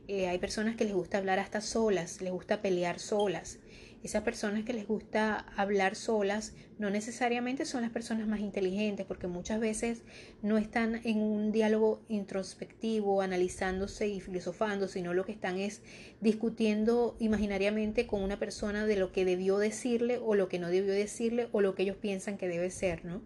Eh, 0.06 0.28
hay 0.28 0.38
personas 0.38 0.76
que 0.76 0.84
les 0.84 0.92
gusta 0.92 1.18
hablar 1.18 1.38
hasta 1.38 1.60
solas, 1.60 2.20
les 2.20 2.32
gusta 2.32 2.60
pelear 2.60 2.98
solas. 2.98 3.58
Esas 4.04 4.22
personas 4.22 4.64
que 4.64 4.74
les 4.74 4.86
gusta 4.86 5.46
hablar 5.56 5.96
solas 5.96 6.52
no 6.78 6.90
necesariamente 6.90 7.64
son 7.64 7.80
las 7.80 7.90
personas 7.90 8.28
más 8.28 8.40
inteligentes 8.40 9.06
porque 9.06 9.28
muchas 9.28 9.60
veces 9.60 10.02
no 10.42 10.58
están 10.58 11.00
en 11.04 11.22
un 11.22 11.52
diálogo 11.52 12.02
introspectivo, 12.10 13.22
analizándose 13.22 14.06
y 14.08 14.20
filosofando, 14.20 14.88
sino 14.88 15.14
lo 15.14 15.24
que 15.24 15.32
están 15.32 15.58
es 15.58 15.80
discutiendo 16.20 17.16
imaginariamente 17.18 18.06
con 18.06 18.22
una 18.22 18.38
persona 18.38 18.84
de 18.84 18.96
lo 18.96 19.10
que 19.10 19.24
debió 19.24 19.56
decirle 19.56 20.18
o 20.18 20.34
lo 20.34 20.50
que 20.50 20.58
no 20.58 20.68
debió 20.68 20.92
decirle 20.92 21.48
o 21.52 21.62
lo 21.62 21.74
que 21.74 21.84
ellos 21.84 21.96
piensan 21.96 22.36
que 22.36 22.46
debe 22.46 22.68
ser, 22.68 23.06
¿no? 23.06 23.22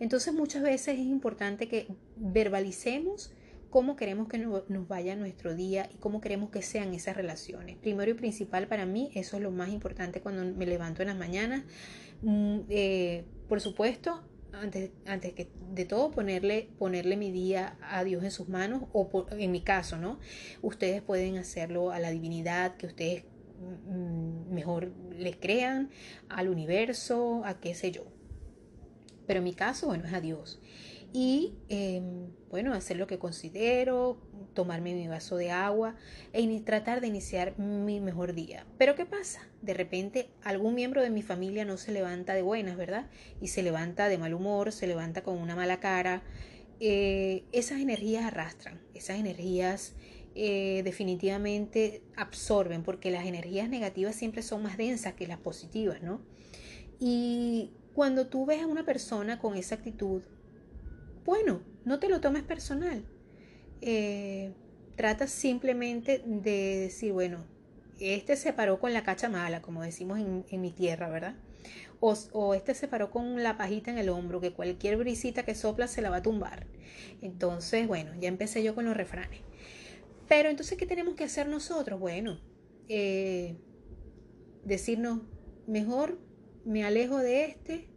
Entonces 0.00 0.34
muchas 0.34 0.64
veces 0.64 0.98
es 0.98 1.06
importante 1.06 1.68
que 1.68 1.86
verbalicemos 2.16 3.30
cómo 3.70 3.96
queremos 3.96 4.28
que 4.28 4.38
nos 4.38 4.88
vaya 4.88 5.14
nuestro 5.16 5.54
día 5.54 5.88
y 5.92 5.98
cómo 5.98 6.20
queremos 6.20 6.50
que 6.50 6.62
sean 6.62 6.94
esas 6.94 7.16
relaciones. 7.16 7.76
Primero 7.76 8.10
y 8.10 8.14
principal 8.14 8.66
para 8.66 8.86
mí, 8.86 9.10
eso 9.14 9.36
es 9.36 9.42
lo 9.42 9.50
más 9.50 9.70
importante 9.70 10.20
cuando 10.20 10.44
me 10.56 10.66
levanto 10.66 11.02
en 11.02 11.08
las 11.08 11.16
mañanas. 11.16 11.64
Mm, 12.22 12.60
eh, 12.68 13.24
por 13.48 13.60
supuesto, 13.60 14.22
antes, 14.52 14.90
antes 15.06 15.34
que 15.34 15.48
de 15.72 15.84
todo 15.84 16.10
ponerle, 16.10 16.70
ponerle 16.78 17.16
mi 17.16 17.30
día 17.30 17.76
a 17.82 18.04
Dios 18.04 18.24
en 18.24 18.30
sus 18.30 18.48
manos 18.48 18.84
o 18.92 19.26
en 19.30 19.52
mi 19.52 19.60
caso, 19.60 19.98
¿no? 19.98 20.18
Ustedes 20.62 21.02
pueden 21.02 21.36
hacerlo 21.36 21.90
a 21.90 21.98
la 21.98 22.10
divinidad 22.10 22.76
que 22.76 22.86
ustedes 22.86 23.24
mm, 23.88 24.52
mejor 24.52 24.92
les 25.16 25.36
crean, 25.36 25.90
al 26.30 26.48
universo, 26.48 27.42
a 27.44 27.60
qué 27.60 27.74
sé 27.74 27.90
yo. 27.90 28.04
Pero 29.26 29.38
en 29.38 29.44
mi 29.44 29.52
caso, 29.52 29.88
bueno, 29.88 30.06
es 30.06 30.14
a 30.14 30.22
Dios 30.22 30.58
y 31.12 31.54
em, 31.68 32.28
bueno, 32.50 32.74
hacer 32.74 32.96
lo 32.96 33.06
que 33.06 33.18
considero, 33.18 34.20
tomarme 34.54 34.94
mi 34.94 35.08
vaso 35.08 35.36
de 35.36 35.50
agua 35.50 35.96
e 36.32 36.60
tratar 36.60 37.00
de 37.00 37.06
iniciar 37.06 37.58
mi 37.58 38.00
mejor 38.00 38.34
día. 38.34 38.66
Pero 38.76 38.94
¿qué 38.94 39.06
pasa? 39.06 39.40
De 39.62 39.74
repente 39.74 40.30
algún 40.42 40.74
miembro 40.74 41.02
de 41.02 41.10
mi 41.10 41.22
familia 41.22 41.64
no 41.64 41.76
se 41.76 41.92
levanta 41.92 42.34
de 42.34 42.42
buenas, 42.42 42.76
¿verdad? 42.76 43.08
Y 43.40 43.48
se 43.48 43.62
levanta 43.62 44.08
de 44.08 44.18
mal 44.18 44.34
humor, 44.34 44.72
se 44.72 44.86
levanta 44.86 45.22
con 45.22 45.38
una 45.38 45.56
mala 45.56 45.80
cara. 45.80 46.22
Eh, 46.80 47.44
esas 47.52 47.80
energías 47.80 48.24
arrastran, 48.24 48.80
esas 48.94 49.18
energías 49.18 49.94
eh, 50.34 50.82
definitivamente 50.84 52.02
absorben, 52.16 52.82
porque 52.82 53.10
las 53.10 53.26
energías 53.26 53.68
negativas 53.68 54.14
siempre 54.14 54.42
son 54.42 54.62
más 54.62 54.76
densas 54.76 55.14
que 55.14 55.26
las 55.26 55.38
positivas, 55.38 56.02
¿no? 56.02 56.20
Y 57.00 57.72
cuando 57.94 58.28
tú 58.28 58.46
ves 58.46 58.62
a 58.62 58.66
una 58.66 58.84
persona 58.84 59.40
con 59.40 59.56
esa 59.56 59.74
actitud, 59.76 60.22
bueno, 61.24 61.62
no 61.84 61.98
te 61.98 62.08
lo 62.08 62.20
tomes 62.20 62.42
personal. 62.42 63.04
Eh, 63.80 64.52
trata 64.96 65.26
simplemente 65.26 66.22
de 66.24 66.80
decir, 66.80 67.12
bueno, 67.12 67.44
este 68.00 68.36
se 68.36 68.52
paró 68.52 68.78
con 68.80 68.92
la 68.92 69.02
cacha 69.02 69.28
mala, 69.28 69.62
como 69.62 69.82
decimos 69.82 70.18
en, 70.18 70.60
mi 70.60 70.70
tierra, 70.70 71.08
¿verdad? 71.08 71.34
O, 72.00 72.14
o, 72.32 72.54
este 72.54 72.74
se 72.74 72.88
paró 72.88 73.10
con 73.10 73.42
la 73.42 73.56
pajita 73.56 73.90
en 73.90 73.98
el 73.98 74.08
hombro, 74.08 74.40
que 74.40 74.52
cualquier 74.52 74.96
brisita 74.96 75.44
que 75.44 75.54
sopla 75.54 75.88
se 75.88 76.02
la 76.02 76.10
va 76.10 76.16
a 76.16 76.22
tumbar. 76.22 76.66
Entonces, 77.22 77.86
bueno, 77.88 78.12
ya 78.20 78.28
empecé 78.28 78.62
yo 78.62 78.74
con 78.74 78.84
los 78.84 78.96
refranes. 78.96 79.40
Pero 80.28 80.50
entonces, 80.50 80.78
¿qué 80.78 80.86
tenemos 80.86 81.14
que 81.14 81.24
hacer 81.24 81.48
nosotros? 81.48 81.98
Bueno, 81.98 82.38
eh, 82.88 83.56
decirnos, 84.64 85.20
mejor 85.66 86.18
me 86.64 86.84
alejo 86.84 87.18
de 87.18 87.44
este 87.46 87.88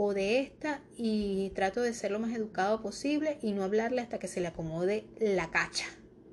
o 0.00 0.14
de 0.14 0.38
esta 0.38 0.80
y 0.96 1.50
trato 1.56 1.82
de 1.82 1.92
ser 1.92 2.12
lo 2.12 2.20
más 2.20 2.32
educado 2.32 2.80
posible 2.80 3.38
y 3.42 3.50
no 3.50 3.64
hablarle 3.64 4.00
hasta 4.00 4.20
que 4.20 4.28
se 4.28 4.40
le 4.40 4.46
acomode 4.46 5.06
la 5.18 5.50
cacha. 5.50 5.86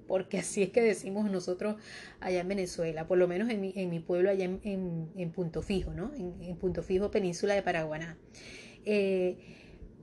Porque 0.08 0.38
así 0.38 0.62
es 0.62 0.70
que 0.70 0.84
decimos 0.84 1.32
nosotros 1.32 1.76
allá 2.20 2.42
en 2.42 2.48
Venezuela, 2.48 3.08
por 3.08 3.18
lo 3.18 3.28
menos 3.28 3.50
en 3.50 3.62
mi, 3.62 3.74
en 3.76 3.90
mi 3.90 4.00
pueblo 4.00 4.30
allá 4.30 4.46
en, 4.46 5.10
en, 5.16 5.32
Punto 5.32 5.64
Fijo, 5.64 5.96
¿no? 5.96 6.14
En, 6.14 6.56
Punto 6.58 6.84
Fijo, 6.84 7.10
península 7.10 7.56
de 7.56 7.64
Paraguaná. 7.64 8.20
Eh, 8.86 9.40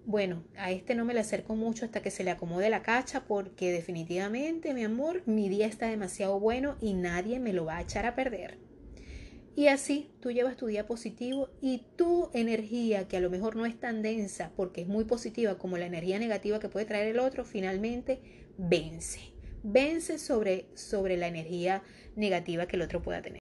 bueno, 0.06 0.42
a 0.56 0.72
este 0.72 0.96
no 0.96 1.04
me 1.04 1.14
le 1.14 1.20
acerco 1.20 1.54
mucho 1.54 1.84
hasta 1.84 2.02
que 2.02 2.10
se 2.10 2.24
le 2.24 2.32
acomode 2.32 2.68
la 2.68 2.82
cacha 2.82 3.26
porque 3.28 3.70
definitivamente, 3.70 4.74
mi 4.74 4.82
amor, 4.82 5.22
mi 5.26 5.48
día 5.48 5.68
está 5.68 5.86
demasiado 5.86 6.40
bueno 6.40 6.74
y 6.80 6.94
nadie 6.94 7.38
me 7.38 7.52
lo 7.52 7.66
va 7.66 7.76
a 7.76 7.82
echar 7.82 8.06
a 8.06 8.16
perder. 8.16 8.58
Y 9.54 9.68
así 9.68 10.10
tú 10.20 10.30
llevas 10.30 10.56
tu 10.56 10.66
día 10.66 10.86
positivo 10.86 11.50
y 11.60 11.82
tu 11.96 12.30
energía, 12.32 13.06
que 13.06 13.18
a 13.18 13.20
lo 13.20 13.28
mejor 13.28 13.54
no 13.54 13.66
es 13.66 13.78
tan 13.78 14.00
densa 14.00 14.50
porque 14.56 14.80
es 14.80 14.86
muy 14.88 15.04
positiva 15.04 15.58
como 15.58 15.76
la 15.76 15.84
energía 15.84 16.18
negativa 16.18 16.58
que 16.58 16.70
puede 16.70 16.86
traer 16.86 17.08
el 17.08 17.18
otro, 17.18 17.44
finalmente 17.44 18.20
vence. 18.56 19.20
Vence 19.62 20.18
sobre, 20.18 20.68
sobre 20.74 21.18
la 21.18 21.28
energía 21.28 21.82
negativa 22.16 22.66
que 22.66 22.76
el 22.76 22.82
otro 22.82 23.02
pueda 23.02 23.20
tener. 23.20 23.40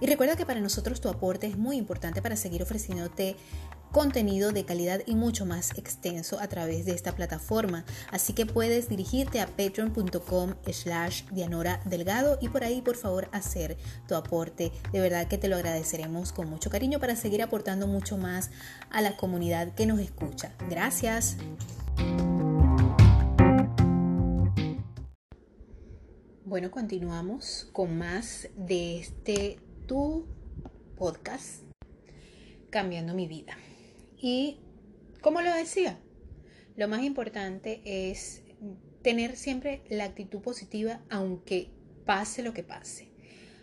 Y 0.00 0.06
recuerda 0.06 0.36
que 0.36 0.46
para 0.46 0.60
nosotros 0.60 1.00
tu 1.00 1.08
aporte 1.08 1.46
es 1.46 1.56
muy 1.56 1.76
importante 1.76 2.22
para 2.22 2.36
seguir 2.36 2.62
ofreciéndote 2.62 3.34
contenido 3.92 4.52
de 4.52 4.64
calidad 4.64 5.00
y 5.06 5.14
mucho 5.14 5.46
más 5.46 5.70
extenso 5.78 6.38
a 6.40 6.48
través 6.48 6.84
de 6.84 6.92
esta 6.92 7.14
plataforma. 7.14 7.84
Así 8.10 8.32
que 8.32 8.46
puedes 8.46 8.88
dirigirte 8.88 9.40
a 9.40 9.46
patreon.com 9.46 10.54
slash 10.70 11.24
Dianora 11.30 11.80
Delgado 11.84 12.38
y 12.40 12.48
por 12.48 12.64
ahí 12.64 12.82
por 12.82 12.96
favor 12.96 13.28
hacer 13.32 13.76
tu 14.06 14.14
aporte. 14.14 14.72
De 14.92 15.00
verdad 15.00 15.28
que 15.28 15.38
te 15.38 15.48
lo 15.48 15.56
agradeceremos 15.56 16.32
con 16.32 16.48
mucho 16.48 16.70
cariño 16.70 17.00
para 17.00 17.16
seguir 17.16 17.42
aportando 17.42 17.86
mucho 17.86 18.16
más 18.16 18.50
a 18.90 19.00
la 19.00 19.16
comunidad 19.16 19.74
que 19.74 19.86
nos 19.86 20.00
escucha. 20.00 20.52
Gracias. 20.68 21.36
Bueno, 26.44 26.70
continuamos 26.70 27.68
con 27.72 27.98
más 27.98 28.48
de 28.56 29.00
este 29.00 29.58
tu 29.86 30.26
podcast 30.96 31.64
Cambiando 32.70 33.14
mi 33.14 33.26
vida. 33.26 33.56
Y, 34.20 34.58
como 35.20 35.40
lo 35.42 35.52
decía, 35.54 35.98
lo 36.76 36.88
más 36.88 37.02
importante 37.02 37.80
es 37.84 38.42
tener 39.02 39.36
siempre 39.36 39.82
la 39.88 40.04
actitud 40.04 40.40
positiva 40.40 41.00
aunque 41.10 41.70
pase 42.04 42.42
lo 42.42 42.52
que 42.52 42.62
pase. 42.62 43.08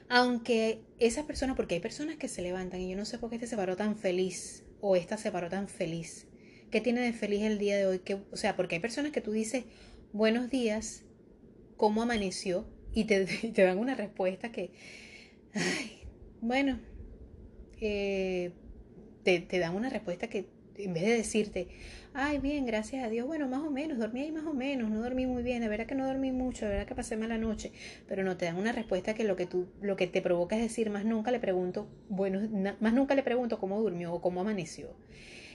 Aunque 0.10 0.81
esa 1.00 1.25
persona, 1.25 1.55
porque 1.55 1.75
hay 1.75 1.81
personas 1.81 2.17
que 2.17 2.27
se 2.27 2.41
levantan 2.41 2.81
y 2.81 2.89
yo 2.89 2.98
no 2.98 3.05
sé 3.05 3.17
por 3.17 3.29
qué 3.29 3.36
este 3.38 3.48
se 3.48 3.55
paró 3.55 3.75
tan 3.75 3.98
feliz 3.98 4.63
o 4.81 4.95
esta 4.95 5.17
se 5.17 5.31
paró 5.31 5.50
tan 5.50 5.67
feliz. 5.67 6.27
¿Qué 6.69 6.81
tiene 6.81 7.01
de 7.01 7.13
feliz 7.13 7.41
el 7.43 7.57
día 7.57 7.77
de 7.77 7.86
hoy? 7.86 8.00
Que, 8.00 8.15
o 8.15 8.36
sea, 8.36 8.55
porque 8.55 8.75
hay 8.75 8.81
personas 8.81 9.12
que 9.12 9.22
tú 9.22 9.31
dices, 9.31 9.65
buenos 10.12 10.50
días, 10.50 11.03
¿cómo 11.77 12.01
amaneció? 12.01 12.67
Y 12.93 13.05
te, 13.05 13.25
te 13.53 13.63
dan 13.63 13.79
una 13.79 13.95
respuesta 13.95 14.51
que, 14.51 14.72
ay, 15.53 16.03
bueno, 16.41 16.79
eh, 17.79 18.51
te, 19.24 19.60
dan 19.60 19.75
una 19.75 19.89
respuesta 19.89 20.27
que 20.27 20.48
en 20.75 20.94
vez 20.94 21.03
de 21.03 21.15
decirte, 21.18 21.68
ay, 22.13 22.39
bien, 22.39 22.65
gracias 22.65 23.03
a 23.03 23.10
Dios, 23.10 23.27
bueno, 23.27 23.48
más 23.48 23.62
o 23.62 23.70
menos, 23.70 24.00
dormí 24.00 24.22
ahí 24.22 24.32
más 24.32 24.46
o 24.46 24.53
menos, 24.53 24.89
no 24.89 25.01
dormí 25.01 25.27
muy 25.27 25.44
bien, 25.44 25.62
de 25.62 25.68
verdad 25.68 25.86
que 25.86 25.94
no 25.94 26.08
dormí 26.08 26.32
mucho, 26.32 26.65
de 26.65 26.72
verdad 26.72 26.88
que 26.88 26.96
pasé 26.96 27.15
mala 27.15 27.38
noche, 27.38 27.72
pero 28.08 28.24
no 28.24 28.38
te 28.38 28.46
dan 28.46 28.58
una 28.58 28.72
respuesta 28.72 29.13
que 29.13 29.24
lo 29.24 29.36
que 29.36 29.46
tú, 29.46 29.68
lo 29.82 29.96
que 29.96 30.08
te 30.08 30.22
provoca 30.22 30.56
es 30.56 30.63
decir, 30.63 30.89
más 30.89 31.06
nunca 31.06 31.30
le 31.30 31.39
pregunto, 31.39 31.88
bueno, 32.10 32.42
más 32.80 32.94
nunca 32.94 33.13
le 33.13 33.22
pregunto 33.22 33.60
cómo 33.60 33.80
durmió 33.80 34.13
o 34.13 34.22
cómo 34.22 34.42
amaneció. 34.42 34.96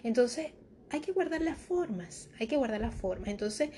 Entonces, 0.05 0.53
hay 0.91 1.01
que 1.01 1.13
guardar 1.13 1.43
las 1.43 1.59
formas, 1.59 2.31
hay 2.39 2.47
que 2.47 2.57
guardar 2.57 2.81
las 2.81 2.95
formas. 2.95 3.29
Entonces, 3.29 3.71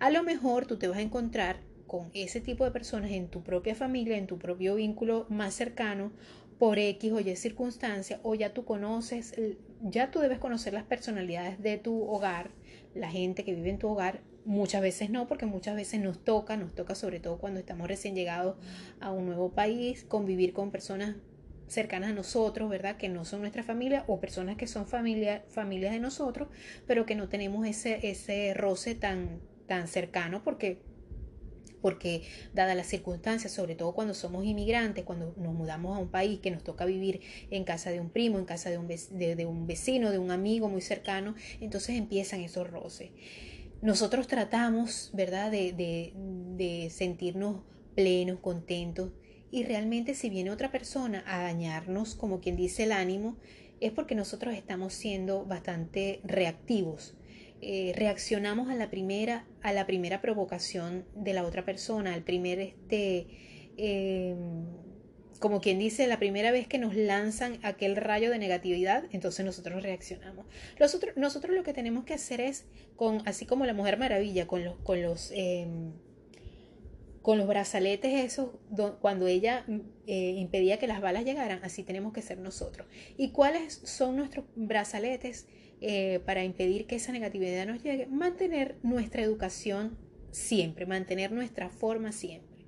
a 0.00 0.10
lo 0.10 0.22
mejor 0.22 0.66
tú 0.66 0.78
te 0.78 0.88
vas 0.88 0.98
a 0.98 1.02
encontrar 1.02 1.60
con 1.86 2.10
ese 2.12 2.40
tipo 2.40 2.64
de 2.64 2.70
personas 2.70 3.10
en 3.10 3.28
tu 3.28 3.42
propia 3.42 3.74
familia, 3.74 4.16
en 4.16 4.26
tu 4.26 4.38
propio 4.38 4.74
vínculo 4.74 5.26
más 5.30 5.54
cercano, 5.54 6.12
por 6.58 6.78
X 6.78 7.12
o 7.12 7.20
Y 7.20 7.36
circunstancia, 7.36 8.20
o 8.22 8.34
ya 8.34 8.52
tú 8.52 8.64
conoces, 8.64 9.34
ya 9.82 10.10
tú 10.10 10.20
debes 10.20 10.38
conocer 10.38 10.72
las 10.72 10.84
personalidades 10.84 11.62
de 11.62 11.78
tu 11.78 12.02
hogar, 12.02 12.50
la 12.94 13.10
gente 13.10 13.44
que 13.44 13.54
vive 13.54 13.70
en 13.70 13.78
tu 13.78 13.88
hogar, 13.88 14.20
muchas 14.44 14.82
veces 14.82 15.10
no, 15.10 15.28
porque 15.28 15.46
muchas 15.46 15.76
veces 15.76 16.00
nos 16.00 16.24
toca, 16.24 16.56
nos 16.56 16.74
toca 16.74 16.94
sobre 16.94 17.20
todo 17.20 17.38
cuando 17.38 17.60
estamos 17.60 17.86
recién 17.86 18.14
llegados 18.14 18.56
a 18.98 19.12
un 19.12 19.26
nuevo 19.26 19.52
país, 19.52 20.04
convivir 20.04 20.52
con 20.52 20.70
personas 20.70 21.16
cercanas 21.68 22.10
a 22.10 22.14
nosotros, 22.14 22.68
¿verdad? 22.70 22.96
Que 22.96 23.08
no 23.08 23.24
son 23.24 23.40
nuestra 23.40 23.62
familia 23.62 24.04
o 24.08 24.20
personas 24.20 24.56
que 24.56 24.66
son 24.66 24.86
familia, 24.86 25.44
familias 25.48 25.92
de 25.92 26.00
nosotros, 26.00 26.48
pero 26.86 27.06
que 27.06 27.14
no 27.14 27.28
tenemos 27.28 27.66
ese, 27.66 28.08
ese 28.08 28.54
roce 28.54 28.94
tan, 28.94 29.40
tan 29.66 29.86
cercano 29.86 30.42
porque 30.42 30.80
porque 31.80 32.22
dadas 32.54 32.76
las 32.76 32.86
circunstancias, 32.86 33.52
sobre 33.52 33.74
todo 33.74 33.94
cuando 33.94 34.14
somos 34.14 34.44
inmigrantes, 34.44 35.04
cuando 35.04 35.34
nos 35.36 35.54
mudamos 35.54 35.96
a 35.96 36.00
un 36.00 36.08
país 36.08 36.40
que 36.40 36.50
nos 36.50 36.64
toca 36.64 36.84
vivir 36.84 37.20
en 37.50 37.64
casa 37.64 37.90
de 37.90 38.00
un 38.00 38.10
primo, 38.10 38.38
en 38.38 38.44
casa 38.44 38.70
de 38.70 38.78
un, 38.78 38.86
de, 38.86 39.46
un 39.46 39.66
vecino, 39.66 40.10
de 40.10 40.18
un 40.18 40.30
amigo 40.30 40.68
muy 40.68 40.80
cercano, 40.80 41.34
entonces 41.60 41.96
empiezan 41.96 42.40
esos 42.40 42.68
roces. 42.70 43.10
Nosotros 43.80 44.26
tratamos, 44.26 45.10
¿verdad?, 45.12 45.50
de, 45.50 46.88
sentirnos 46.90 47.62
plenos, 47.94 48.40
contentos, 48.40 49.12
y 49.50 49.64
realmente 49.64 50.14
si 50.14 50.28
viene 50.28 50.50
otra 50.50 50.70
persona 50.70 51.24
a 51.26 51.42
dañarnos, 51.42 52.14
como 52.14 52.40
quien 52.40 52.56
dice 52.56 52.84
el 52.84 52.92
ánimo, 52.92 53.36
es 53.80 53.92
porque 53.92 54.14
nosotros 54.14 54.54
estamos 54.54 54.92
siendo 54.92 55.44
bastante 55.46 56.20
reactivos 56.24 57.17
eh, 57.60 57.92
reaccionamos 57.96 58.68
a 58.68 58.74
la 58.74 58.90
primera, 58.90 59.46
a 59.62 59.72
la 59.72 59.86
primera 59.86 60.20
provocación 60.20 61.04
de 61.14 61.34
la 61.34 61.44
otra 61.44 61.64
persona, 61.64 62.14
al 62.14 62.22
primer 62.22 62.60
este 62.60 63.26
em, 63.76 64.66
como 65.38 65.60
quien 65.60 65.78
dice, 65.78 66.06
la 66.06 66.18
primera 66.18 66.50
vez 66.50 66.66
que 66.66 66.78
nos 66.78 66.94
lanzan 66.96 67.58
aquel 67.62 67.96
rayo 67.96 68.30
de 68.30 68.38
negatividad, 68.38 69.04
entonces 69.12 69.44
nosotros 69.44 69.82
reaccionamos. 69.82 70.46
Nosotros, 70.80 71.16
nosotros 71.16 71.54
lo 71.54 71.62
que 71.62 71.72
tenemos 71.72 72.04
que 72.04 72.14
hacer 72.14 72.40
es, 72.40 72.66
con, 72.96 73.22
así 73.26 73.46
como 73.46 73.64
la 73.64 73.72
Mujer 73.72 73.98
Maravilla, 73.98 74.46
con 74.46 74.64
los, 74.64 74.76
con 74.78 75.02
los, 75.02 75.30
em, 75.34 75.92
con 77.22 77.38
los 77.38 77.46
brazaletes 77.46 78.24
esos, 78.24 78.50
cuando 79.00 79.26
ella 79.26 79.64
eh, 80.06 80.34
impedía 80.36 80.78
que 80.78 80.86
las 80.86 81.00
balas 81.00 81.24
llegaran, 81.24 81.60
así 81.62 81.82
tenemos 81.82 82.12
que 82.12 82.22
ser 82.22 82.38
nosotros. 82.38 82.88
¿Y 83.16 83.30
cuáles 83.30 83.74
son 83.84 84.16
nuestros 84.16 84.46
brazaletes? 84.56 85.46
Eh, 85.80 86.20
para 86.26 86.42
impedir 86.42 86.86
que 86.86 86.96
esa 86.96 87.12
negatividad 87.12 87.64
nos 87.66 87.82
llegue, 87.82 88.06
mantener 88.06 88.76
nuestra 88.82 89.22
educación 89.22 89.96
siempre, 90.32 90.86
mantener 90.86 91.30
nuestra 91.30 91.68
forma 91.68 92.10
siempre. 92.10 92.66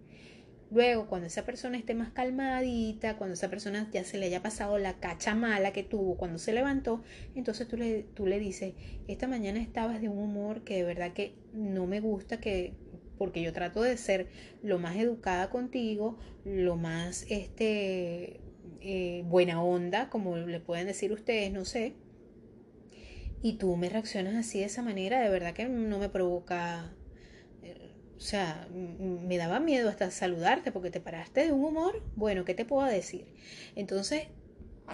Luego, 0.71 1.09
cuando 1.09 1.26
esa 1.26 1.45
persona 1.45 1.76
esté 1.76 1.95
más 1.95 2.11
calmadita, 2.11 3.17
cuando 3.17 3.35
esa 3.35 3.50
persona 3.50 3.88
ya 3.93 4.05
se 4.05 4.19
le 4.19 4.26
haya 4.26 4.40
pasado 4.40 4.79
la 4.79 5.00
cacha 5.00 5.35
mala 5.35 5.73
que 5.73 5.83
tuvo 5.83 6.17
cuando 6.17 6.38
se 6.38 6.52
levantó, 6.52 7.02
entonces 7.35 7.67
tú 7.67 7.76
le, 7.76 8.05
tú 8.14 8.26
le 8.26 8.38
dices, 8.38 8.75
esta 9.09 9.26
mañana 9.26 9.61
estabas 9.61 10.00
de 10.00 10.09
un 10.09 10.19
humor 10.19 10.62
que 10.62 10.76
de 10.76 10.85
verdad 10.85 11.12
que 11.12 11.35
no 11.52 11.88
me 11.88 11.99
gusta, 11.99 12.38
que 12.38 12.75
porque 13.19 13.43
yo 13.43 13.52
trato 13.52 13.83
de 13.83 13.97
ser 13.97 14.29
lo 14.62 14.79
más 14.79 14.97
educada 14.97 15.50
contigo, 15.50 16.19
lo 16.45 16.76
más 16.76 17.26
este, 17.29 18.40
eh, 18.81 19.25
buena 19.26 19.63
onda, 19.63 20.08
como 20.08 20.37
le 20.37 20.61
pueden 20.61 20.87
decir 20.87 21.13
ustedes, 21.13 21.52
no 21.52 21.65
sé, 21.65 21.97
y 23.43 23.55
tú 23.55 23.76
me 23.76 23.89
reaccionas 23.89 24.35
así 24.35 24.61
de 24.61 24.67
esa 24.67 24.83
manera, 24.83 25.21
de 25.21 25.31
verdad 25.31 25.55
que 25.55 25.67
no 25.67 25.99
me 25.99 26.09
provoca, 26.09 26.93
eh, 27.63 27.93
o 28.17 28.21
sea, 28.21 28.69
me 28.71 29.37
daba 29.39 29.61
miedo 29.61 29.89
hasta 29.89 30.11
saludarte 30.11 30.73
porque 30.73 30.91
te 30.91 31.00
paraste 31.00 31.47
de 31.47 31.53
un 31.53 31.65
humor, 31.65 32.03
bueno, 32.17 32.45
¿qué 32.45 32.55
te 32.55 32.67
puedo 32.67 32.87
decir? 32.87 33.26
Entonces, 33.76 34.25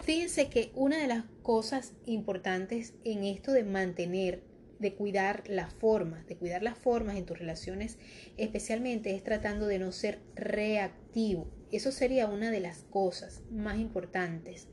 fíjense 0.02 0.48
que 0.48 0.70
una 0.74 0.98
de 0.98 1.08
las 1.08 1.24
cosas 1.42 1.92
importantes 2.06 2.94
en 3.04 3.24
esto 3.24 3.52
de 3.52 3.64
mantener, 3.64 4.42
de 4.78 4.94
cuidar 4.94 5.42
las 5.48 5.72
formas, 5.72 6.26
de 6.26 6.36
cuidar 6.36 6.62
las 6.62 6.78
formas 6.78 7.16
en 7.16 7.26
tus 7.26 7.38
relaciones, 7.38 7.98
especialmente 8.36 9.14
es 9.14 9.24
tratando 9.24 9.66
de 9.66 9.78
no 9.78 9.90
ser 9.90 10.20
reactivo. 10.36 11.50
Eso 11.72 11.90
sería 11.90 12.28
una 12.28 12.50
de 12.50 12.60
las 12.60 12.84
cosas 12.90 13.42
más 13.50 13.78
importantes 13.78 14.68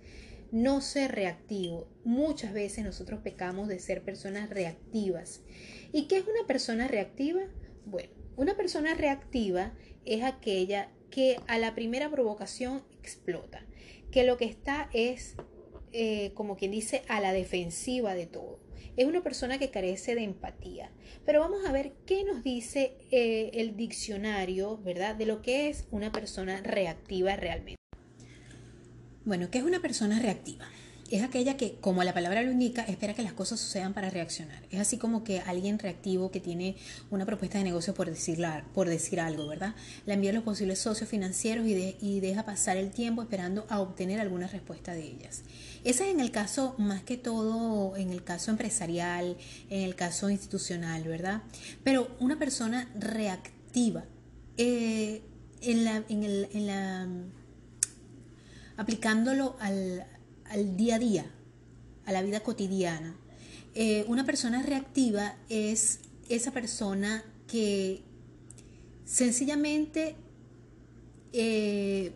no 0.53 0.81
ser 0.81 1.13
reactivo. 1.13 1.87
Muchas 2.05 2.53
veces 2.53 2.85
nosotros 2.85 3.21
pecamos 3.21 3.67
de 3.67 3.79
ser 3.79 4.03
personas 4.03 4.51
reactivas. 4.51 5.41
¿Y 5.91 6.03
qué 6.03 6.17
es 6.17 6.27
una 6.27 6.45
persona 6.45 6.87
reactiva? 6.87 7.41
Bueno, 7.85 8.11
una 8.37 8.55
persona 8.55 8.93
reactiva 8.93 9.73
es 10.05 10.23
aquella 10.23 10.91
que 11.09 11.37
a 11.47 11.57
la 11.57 11.73
primera 11.73 12.11
provocación 12.11 12.83
explota, 12.99 13.65
que 14.11 14.23
lo 14.23 14.37
que 14.37 14.45
está 14.45 14.91
es, 14.93 15.35
eh, 15.91 16.33
como 16.35 16.55
quien 16.55 16.69
dice, 16.69 17.01
a 17.07 17.19
la 17.19 17.33
defensiva 17.33 18.13
de 18.13 18.27
todo. 18.27 18.59
Es 18.95 19.07
una 19.07 19.23
persona 19.23 19.57
que 19.57 19.71
carece 19.71 20.13
de 20.13 20.23
empatía. 20.23 20.91
Pero 21.25 21.39
vamos 21.39 21.65
a 21.65 21.71
ver 21.71 21.93
qué 22.05 22.23
nos 22.25 22.43
dice 22.43 22.95
eh, 23.09 23.49
el 23.55 23.75
diccionario, 23.75 24.77
¿verdad? 24.77 25.15
De 25.15 25.25
lo 25.25 25.41
que 25.41 25.69
es 25.69 25.87
una 25.89 26.11
persona 26.11 26.61
reactiva 26.61 27.35
realmente. 27.35 27.82
Bueno, 29.25 29.49
¿qué 29.49 29.59
es 29.59 29.63
una 29.63 29.79
persona 29.79 30.19
reactiva? 30.19 30.65
Es 31.09 31.23
aquella 31.23 31.55
que, 31.55 31.75
como 31.79 32.03
la 32.03 32.13
palabra 32.13 32.41
lo 32.41 32.51
indica, 32.51 32.81
espera 32.83 33.13
que 33.13 33.23
las 33.23 33.31
cosas 33.31 33.59
sucedan 33.59 33.93
para 33.93 34.09
reaccionar. 34.09 34.63
Es 34.69 34.81
así 34.81 34.97
como 34.97 35.23
que 35.23 35.39
alguien 35.39 35.79
reactivo 35.79 36.29
que 36.29 36.41
tiene 36.41 36.75
una 37.09 37.25
propuesta 37.25 37.57
de 37.57 37.63
negocio 37.63 37.93
por, 37.93 38.11
por 38.73 38.89
decir 38.89 39.19
algo, 39.21 39.47
¿verdad? 39.47 39.75
La 40.05 40.15
envía 40.15 40.31
a 40.31 40.33
los 40.33 40.43
posibles 40.43 40.79
socios 40.79 41.09
financieros 41.09 41.65
y, 41.67 41.95
y 42.01 42.19
deja 42.19 42.43
pasar 42.43 42.75
el 42.75 42.89
tiempo 42.91 43.21
esperando 43.21 43.65
a 43.69 43.79
obtener 43.79 44.19
alguna 44.19 44.47
respuesta 44.47 44.93
de 44.93 45.03
ellas. 45.03 45.43
Ese 45.85 46.05
es 46.05 46.13
en 46.13 46.19
el 46.19 46.31
caso, 46.31 46.75
más 46.77 47.03
que 47.03 47.15
todo, 47.15 47.95
en 47.95 48.11
el 48.11 48.23
caso 48.25 48.51
empresarial, 48.51 49.37
en 49.69 49.83
el 49.83 49.95
caso 49.95 50.29
institucional, 50.29 51.03
¿verdad? 51.03 51.43
Pero 51.83 52.13
una 52.19 52.39
persona 52.39 52.89
reactiva, 52.99 54.03
eh, 54.57 55.21
en 55.61 55.85
la, 55.85 56.03
en 56.09 56.23
el, 56.23 56.49
en 56.53 56.67
la 56.67 57.07
aplicándolo 58.77 59.55
al, 59.59 60.05
día 60.77 60.95
a 60.95 60.99
día, 60.99 61.25
a 62.05 62.11
la 62.11 62.21
vida 62.21 62.41
cotidiana. 62.41 63.15
Eh, 63.75 64.05
una 64.07 64.25
persona 64.25 64.61
reactiva 64.61 65.35
es 65.49 65.99
esa 66.29 66.51
persona 66.51 67.23
que 67.47 68.01
sencillamente 69.05 70.15
eh, 71.33 72.13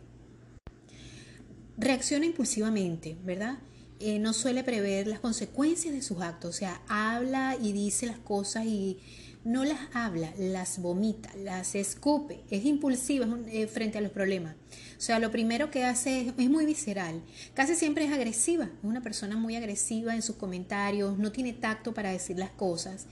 reacciona 1.77 2.25
impulsivamente, 2.25 3.17
¿verdad? 3.23 3.57
Eh, 3.99 4.19
no 4.19 4.33
suele 4.33 4.63
prever 4.63 5.07
las 5.07 5.19
consecuencias 5.19 5.93
de 5.93 6.01
sus 6.01 6.21
actos, 6.21 6.55
o 6.55 6.57
sea, 6.57 6.81
habla 6.87 7.57
y 7.59 7.71
dice 7.71 8.05
las 8.05 8.19
cosas 8.19 8.65
y 8.65 8.99
no 9.47 9.63
las 9.63 9.79
habla, 9.93 10.33
las 10.37 10.81
vomita, 10.81 11.33
las 11.37 11.73
escupe, 11.73 12.43
es 12.49 12.65
impulsiva 12.65 13.25
frente 13.71 13.97
a 13.97 14.01
los 14.01 14.11
problemas. 14.11 14.55
O 14.97 15.01
sea, 15.01 15.19
lo 15.19 15.31
primero 15.31 15.71
que 15.71 15.85
hace 15.85 16.33
es, 16.37 16.49
muy 16.49 16.65
visceral. 16.65 17.23
Casi 17.53 17.75
siempre 17.75 18.03
es 18.03 18.11
agresiva. 18.11 18.65
Es 18.65 18.83
una 18.83 19.01
persona 19.01 19.37
muy 19.37 19.55
agresiva 19.55 20.13
en 20.15 20.21
sus 20.21 20.35
comentarios, 20.35 21.17
no 21.17 21.31
tiene 21.31 21.53
tacto 21.53 21.93
para 21.93 22.11
decir 22.11 22.37
las 22.37 22.49
cosas. 22.49 23.05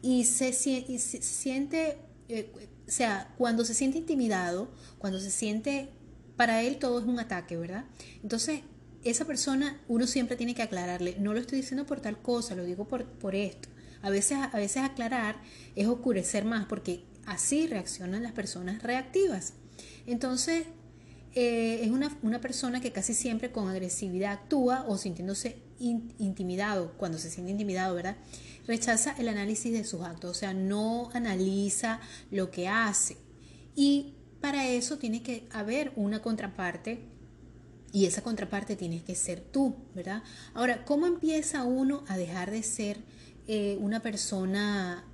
Y 0.00 0.26
se, 0.26 0.52
siente, 0.52 1.98
eh, 2.28 2.52
o 2.86 2.90
sea, 2.90 3.34
cuando 3.36 3.64
se 3.64 3.74
siente 3.74 3.98
intimidado, 3.98 4.70
cuando 4.98 5.18
se 5.18 5.32
siente, 5.32 5.88
para 6.36 6.62
él 6.62 6.78
todo 6.78 7.00
es 7.00 7.04
un 7.04 7.18
ataque, 7.18 7.56
¿verdad? 7.56 7.84
Entonces, 8.22 8.60
esa 9.02 9.24
persona 9.24 9.80
uno 9.88 10.06
siempre 10.06 10.36
tiene 10.36 10.54
que 10.54 10.62
aclararle, 10.62 11.16
no 11.18 11.34
lo 11.34 11.40
estoy 11.40 11.62
diciendo 11.62 11.84
por 11.84 11.98
tal 11.98 12.22
cosa, 12.22 12.54
lo 12.54 12.64
digo 12.64 12.86
por, 12.86 13.06
por 13.06 13.34
esto. 13.34 13.68
A 14.02 14.10
veces, 14.10 14.38
aclarar 14.78 15.36
es 15.76 15.86
oscurecer 15.86 16.44
más 16.44 16.66
porque 16.66 17.04
así 17.26 17.66
reaccionan 17.66 18.22
las 18.22 18.32
personas 18.32 18.82
reactivas. 18.82 19.54
Entonces, 20.06 20.64
eh, 21.34 21.80
es 21.82 21.90
una, 21.90 22.40
persona 22.40 22.80
que 22.80 22.92
casi 22.92 23.14
siempre 23.14 23.52
con 23.52 23.68
agresividad 23.68 24.32
actúa 24.32 24.84
o 24.88 24.96
sintiéndose 24.96 25.62
intimidado, 25.78 26.92
cuando 26.98 27.18
se 27.18 27.30
siente 27.30 27.52
intimidado, 27.52 27.94
¿verdad? 27.94 28.16
Rechaza 28.66 29.14
el 29.18 29.28
análisis 29.28 29.72
de 29.72 29.84
sus 29.84 30.02
actos, 30.02 30.30
o 30.30 30.34
sea, 30.34 30.52
no 30.52 31.10
analiza 31.14 32.00
lo 32.30 32.50
que 32.50 32.68
hace. 32.68 33.16
Y 33.74 34.14
para 34.40 34.66
eso 34.68 34.98
tiene 34.98 35.22
que 35.22 35.46
haber 35.52 35.92
una 35.96 36.20
contraparte 36.22 37.00
Y 37.92 38.06
esa 38.06 38.22
contraparte 38.22 38.76
tienes 38.76 39.02
que 39.02 39.16
ser 39.16 39.40
tú, 39.40 39.74
¿verdad? 39.94 40.22
Ahora, 40.54 40.84
¿cómo 40.84 41.06
empieza 41.06 41.64
uno 41.64 42.04
a 42.06 42.16
dejar 42.16 42.52
de 42.52 42.62
ser 42.62 42.98
eh, 43.52 43.76
una 43.80 43.98
persona 43.98 45.04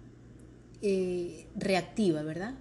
eh, 0.82 1.46
reactiva, 1.56 2.20
¿verdad? 2.20 2.52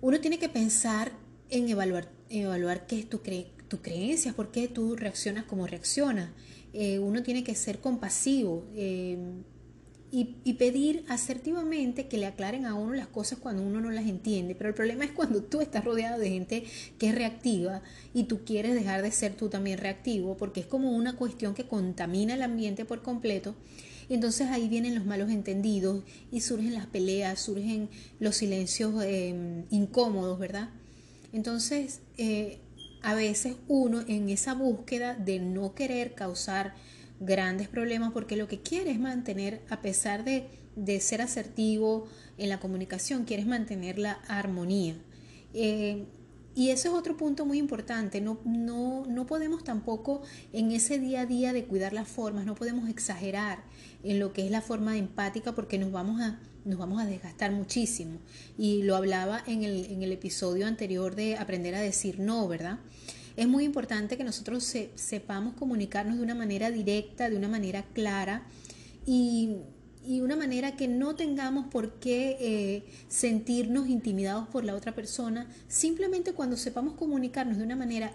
Uno 0.00 0.18
tiene 0.18 0.38
que 0.38 0.48
pensar 0.48 1.12
en 1.50 1.68
evaluar, 1.68 2.08
evaluar 2.30 2.86
qué 2.86 3.00
es 3.00 3.10
tu, 3.10 3.20
cre 3.20 3.48
tu 3.68 3.82
creencia, 3.82 4.32
por 4.32 4.50
qué 4.50 4.66
tú 4.66 4.96
reaccionas 4.96 5.44
como 5.44 5.66
reaccionas. 5.66 6.30
Eh, 6.72 6.98
uno 7.00 7.22
tiene 7.22 7.44
que 7.44 7.54
ser 7.54 7.80
compasivo 7.80 8.64
y, 8.74 10.54
pedir 10.54 11.04
asertivamente 11.08 12.08
que 12.08 12.16
le 12.16 12.24
aclaren 12.24 12.64
a 12.64 12.72
uno 12.72 12.94
las 12.94 13.08
cosas 13.08 13.38
cuando 13.40 13.62
uno 13.62 13.82
no 13.82 13.90
las 13.90 14.06
entiende. 14.06 14.54
Pero 14.54 14.70
el 14.70 14.74
problema 14.74 15.04
es 15.04 15.12
cuando 15.12 15.42
tú 15.42 15.60
estás 15.60 15.84
rodeado 15.84 16.18
de 16.18 16.30
gente 16.30 16.64
que 16.98 17.10
es 17.10 17.14
reactiva 17.14 17.82
y 18.14 18.24
tú 18.24 18.42
quieres 18.46 18.72
dejar 18.72 19.02
de 19.02 19.10
ser 19.12 19.34
tú 19.34 19.50
también 19.50 19.76
reactivo, 19.76 20.38
porque 20.38 20.60
es 20.60 20.66
como 20.66 20.92
una 20.92 21.16
cuestión 21.16 21.52
que 21.52 21.66
contamina 21.66 22.32
el 22.32 22.40
ambiente 22.42 22.86
por 22.86 23.02
completo. 23.02 23.54
Y 24.10 24.14
entonces 24.14 24.48
ahí 24.48 24.68
vienen 24.68 24.96
los 24.96 25.06
malos 25.06 25.30
entendidos 25.30 26.02
y 26.32 26.40
surgen 26.40 26.74
las 26.74 26.86
peleas, 26.86 27.38
surgen 27.38 27.88
los 28.18 28.36
silencios 28.36 29.04
em, 29.04 29.66
incómodos, 29.70 30.36
¿verdad? 30.36 30.70
Entonces, 31.32 32.00
eh, 32.18 32.58
a 33.02 33.14
veces 33.14 33.54
uno 33.68 34.02
en 34.08 34.28
esa 34.28 34.54
búsqueda 34.54 35.14
de 35.14 35.38
no 35.38 35.76
querer 35.76 36.14
causar 36.16 36.74
grandes 37.20 37.68
problemas 37.68 38.10
porque 38.12 38.34
lo 38.34 38.48
que 38.48 38.60
quiere 38.60 38.90
es 38.90 38.98
mantener, 38.98 39.62
a 39.70 39.80
pesar 39.80 40.24
de, 40.24 40.48
ser 41.00 41.22
asertivo 41.22 42.08
en 42.36 42.48
la 42.48 42.58
comunicación, 42.58 43.24
quieres 43.24 43.46
mantener 43.46 43.96
la 43.96 44.14
armonía. 44.26 44.96
Eh, 45.54 46.04
y 46.56 46.70
ese 46.70 46.88
es 46.88 46.94
otro 46.94 47.16
punto 47.16 47.46
muy 47.46 47.58
importante. 47.58 48.20
No, 48.20 48.40
no, 48.44 49.06
no 49.06 49.26
podemos 49.26 49.62
tampoco 49.62 50.22
en 50.52 50.72
ese 50.72 50.98
día 50.98 51.20
a 51.20 51.26
día 51.26 51.52
de 51.52 51.64
cuidar 51.64 51.92
las 51.92 52.08
formas, 52.08 52.44
no 52.44 52.56
podemos 52.56 52.88
exagerar 52.88 53.69
en 54.02 54.18
lo 54.18 54.32
que 54.32 54.44
es 54.44 54.50
la 54.50 54.60
forma 54.60 54.96
empática 54.96 55.54
porque 55.54 55.78
nos 55.78 55.92
vamos 55.92 56.20
a, 56.20 56.40
nos 56.64 56.78
vamos 56.78 57.00
a 57.00 57.06
desgastar 57.06 57.52
muchísimo. 57.52 58.18
Y 58.58 58.82
lo 58.82 58.96
hablaba 58.96 59.42
en 59.46 59.64
el, 59.64 59.86
en 59.86 60.02
el 60.02 60.12
episodio 60.12 60.66
anterior 60.66 61.14
de 61.14 61.36
aprender 61.36 61.74
a 61.74 61.80
decir 61.80 62.18
no, 62.20 62.46
¿verdad? 62.48 62.78
Es 63.36 63.48
muy 63.48 63.64
importante 63.64 64.16
que 64.16 64.24
nosotros 64.24 64.74
sepamos 64.96 65.54
comunicarnos 65.54 66.18
de 66.18 66.22
una 66.22 66.34
manera 66.34 66.70
directa, 66.70 67.30
de 67.30 67.36
una 67.36 67.48
manera 67.48 67.84
clara 67.94 68.42
y, 69.06 69.56
una 70.06 70.36
manera 70.36 70.76
que 70.76 70.88
no 70.88 71.14
tengamos 71.14 71.66
por 71.68 71.94
qué 72.00 72.36
eh, 72.40 72.84
sentirnos 73.08 73.88
intimidados 73.88 74.48
por 74.48 74.64
la 74.64 74.74
otra 74.74 74.94
persona, 74.94 75.48
simplemente 75.68 76.32
cuando 76.32 76.56
sepamos 76.56 76.94
comunicarnos 76.94 77.58
de 77.58 77.64
una 77.64 77.76
manera 77.76 78.12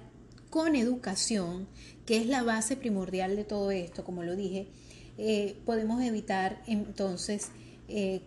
con 0.50 0.76
educación, 0.76 1.67
que 2.06 2.17
es 2.17 2.28
la 2.28 2.43
base 2.43 2.76
primordial 2.76 3.36
de 3.36 3.45
todo 3.45 3.71
esto, 3.71 4.04
como 4.04 4.24
lo 4.24 4.36
dije, 4.36 4.67
eh, 5.17 5.58
podemos 5.65 6.01
evitar 6.01 6.62
entonces 6.67 7.49
eh, 7.88 8.21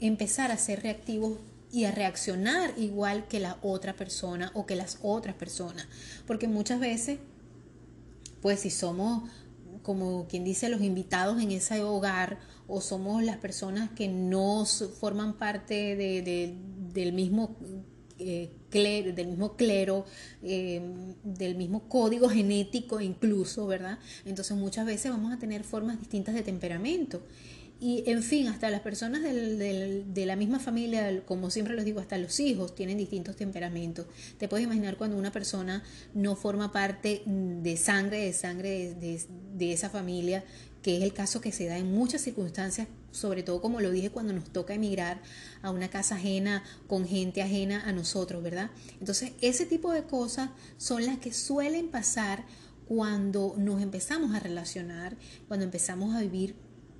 empezar 0.00 0.50
a 0.50 0.58
ser 0.58 0.82
reactivos 0.82 1.38
y 1.70 1.84
a 1.84 1.92
reaccionar 1.92 2.72
igual 2.78 3.26
que 3.28 3.40
la 3.40 3.58
otra 3.62 3.94
persona 3.94 4.50
o 4.54 4.66
que 4.66 4.76
las 4.76 4.98
otras 5.02 5.34
personas. 5.34 5.86
Porque 6.26 6.48
muchas 6.48 6.80
veces, 6.80 7.18
pues 8.40 8.60
si 8.60 8.70
somos, 8.70 9.28
como 9.82 10.26
quien 10.28 10.44
dice, 10.44 10.68
los 10.68 10.80
invitados 10.80 11.40
en 11.42 11.50
ese 11.50 11.82
hogar 11.82 12.38
o 12.66 12.80
somos 12.80 13.22
las 13.22 13.38
personas 13.38 13.90
que 13.90 14.08
no 14.08 14.64
forman 15.00 15.34
parte 15.34 15.96
de, 15.96 16.54
del 16.92 17.12
mismo 17.12 17.56
eh, 18.18 18.50
del 18.70 19.28
mismo 19.28 19.56
clero, 19.56 20.04
eh, 20.42 20.82
del 21.24 21.54
mismo 21.56 21.88
código 21.88 22.28
genético 22.28 23.00
incluso, 23.00 23.66
¿verdad? 23.66 23.98
Entonces 24.24 24.56
muchas 24.56 24.86
veces 24.86 25.10
vamos 25.10 25.32
a 25.32 25.38
tener 25.38 25.64
formas 25.64 25.98
distintas 25.98 26.34
de 26.34 26.42
temperamento. 26.42 27.22
Y 27.80 28.02
en 28.10 28.24
fin, 28.24 28.48
hasta 28.48 28.70
las 28.70 28.80
personas 28.80 29.22
de 29.22 30.24
la 30.26 30.34
misma 30.34 30.58
familia, 30.58 31.22
como 31.24 31.48
siempre 31.48 31.76
les 31.76 31.84
digo, 31.84 32.00
hasta 32.00 32.18
los 32.18 32.40
hijos 32.40 32.74
tienen 32.74 32.98
distintos 32.98 33.36
temperamentos. 33.36 34.06
Te 34.36 34.48
puedes 34.48 34.64
imaginar 34.66 34.96
cuando 34.96 35.16
una 35.16 35.30
persona 35.30 35.84
no 36.12 36.34
forma 36.34 36.72
parte 36.72 37.22
de 37.24 37.76
sangre, 37.76 38.24
de 38.24 38.32
sangre 38.32 38.94
de, 38.94 39.72
esa 39.72 39.90
familia, 39.90 40.42
que 40.82 40.96
es 40.96 41.04
el 41.04 41.12
caso 41.12 41.40
que 41.40 41.52
se 41.52 41.66
da 41.66 41.78
en 41.78 41.92
muchas 41.92 42.22
circunstancias, 42.22 42.88
sobre 43.10 43.42
todo 43.42 43.60
como 43.60 43.80
lo 43.80 43.90
dije 43.90 44.10
cuando 44.10 44.32
nos 44.32 44.50
toca 44.50 44.74
emigrar 44.74 45.20
a 45.62 45.70
una 45.70 45.88
casa 45.88 46.16
ajena 46.16 46.62
con 46.86 47.06
gente 47.06 47.42
ajena 47.42 47.82
a 47.86 47.92
nosotros, 47.92 48.42
¿verdad? 48.42 48.70
Entonces, 49.00 49.32
ese 49.40 49.66
tipo 49.66 49.92
de 49.92 50.04
cosas 50.04 50.50
son 50.76 51.06
las 51.06 51.18
que 51.18 51.32
suelen 51.32 51.88
pasar 51.88 52.44
cuando 52.86 53.54
nos 53.58 53.82
empezamos 53.82 54.34
a 54.34 54.40
relacionar, 54.40 55.16
cuando 55.46 55.64
empezamos 55.64 56.14
a 56.14 56.20
vivir 56.20 56.54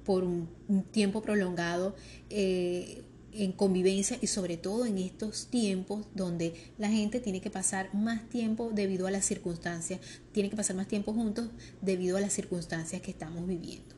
por 0.05 0.25
un, 0.25 0.49
tiempo 0.91 1.23
prolongado 1.23 1.95
eh, 2.31 3.05
en 3.33 3.53
convivencia 3.53 4.19
y 4.21 4.27
sobre 4.27 4.57
todo 4.57 4.87
en 4.87 4.99
estos 4.99 5.47
tiempos 5.47 6.07
donde 6.15 6.55
la 6.79 6.89
gente 6.89 7.21
tiene 7.21 7.41
que 7.41 7.51
pasar 7.51 7.95
más 7.95 8.29
tiempo 8.29 8.71
debido 8.73 9.07
a 9.07 9.11
las 9.11 9.25
circunstancias, 9.25 10.01
tiene 10.33 10.51
que 10.51 10.57
pasar 10.57 10.77
más 10.77 10.89
tiempo 10.89 11.13
juntos 11.13 11.51
debido 11.81 12.17
a 12.17 12.21
las 12.21 12.33
circunstancias 12.33 13.03
que 13.03 13.11
estamos 13.11 13.47
viviendo. 13.47 13.98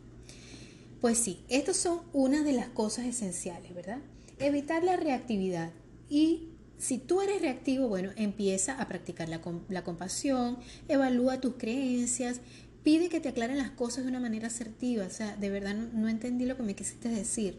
Pues 1.01 1.19
sí, 1.19 1.41
estas 1.49 1.77
son 1.77 2.01
una 2.13 2.43
de 2.43 2.53
las 2.53 2.69
cosas 2.69 3.07
esenciales, 3.07 3.75
¿verdad? 3.75 3.99
Evitar 4.39 4.85
la 4.85 4.97
reactividad 4.97 5.73
y 6.11 6.49
si 6.81 6.99
tú 6.99 7.21
eres 7.21 7.43
reactivo, 7.43 7.89
bueno, 7.89 8.11
empieza 8.17 8.81
a 8.81 8.89
practicar 8.89 9.29
la, 9.29 9.83
compasión, 9.85 10.59
evalúa 10.89 11.41
tus 11.41 11.55
creencias, 11.57 12.41
pide 12.83 13.11
que 13.11 13.21
te 13.21 13.29
aclaren 13.29 13.59
las 13.59 13.71
cosas 13.71 14.05
de 14.05 14.11
una 14.11 14.19
manera 14.19 14.47
asertiva. 14.47 15.05
O 15.05 15.11
sea, 15.11 15.37
de 15.37 15.51
verdad 15.51 15.75
no, 15.75 16.09
entendí 16.09 16.47
lo 16.47 16.57
que 16.57 16.63
me 16.63 16.75
quisiste 16.75 17.11
decir. 17.11 17.59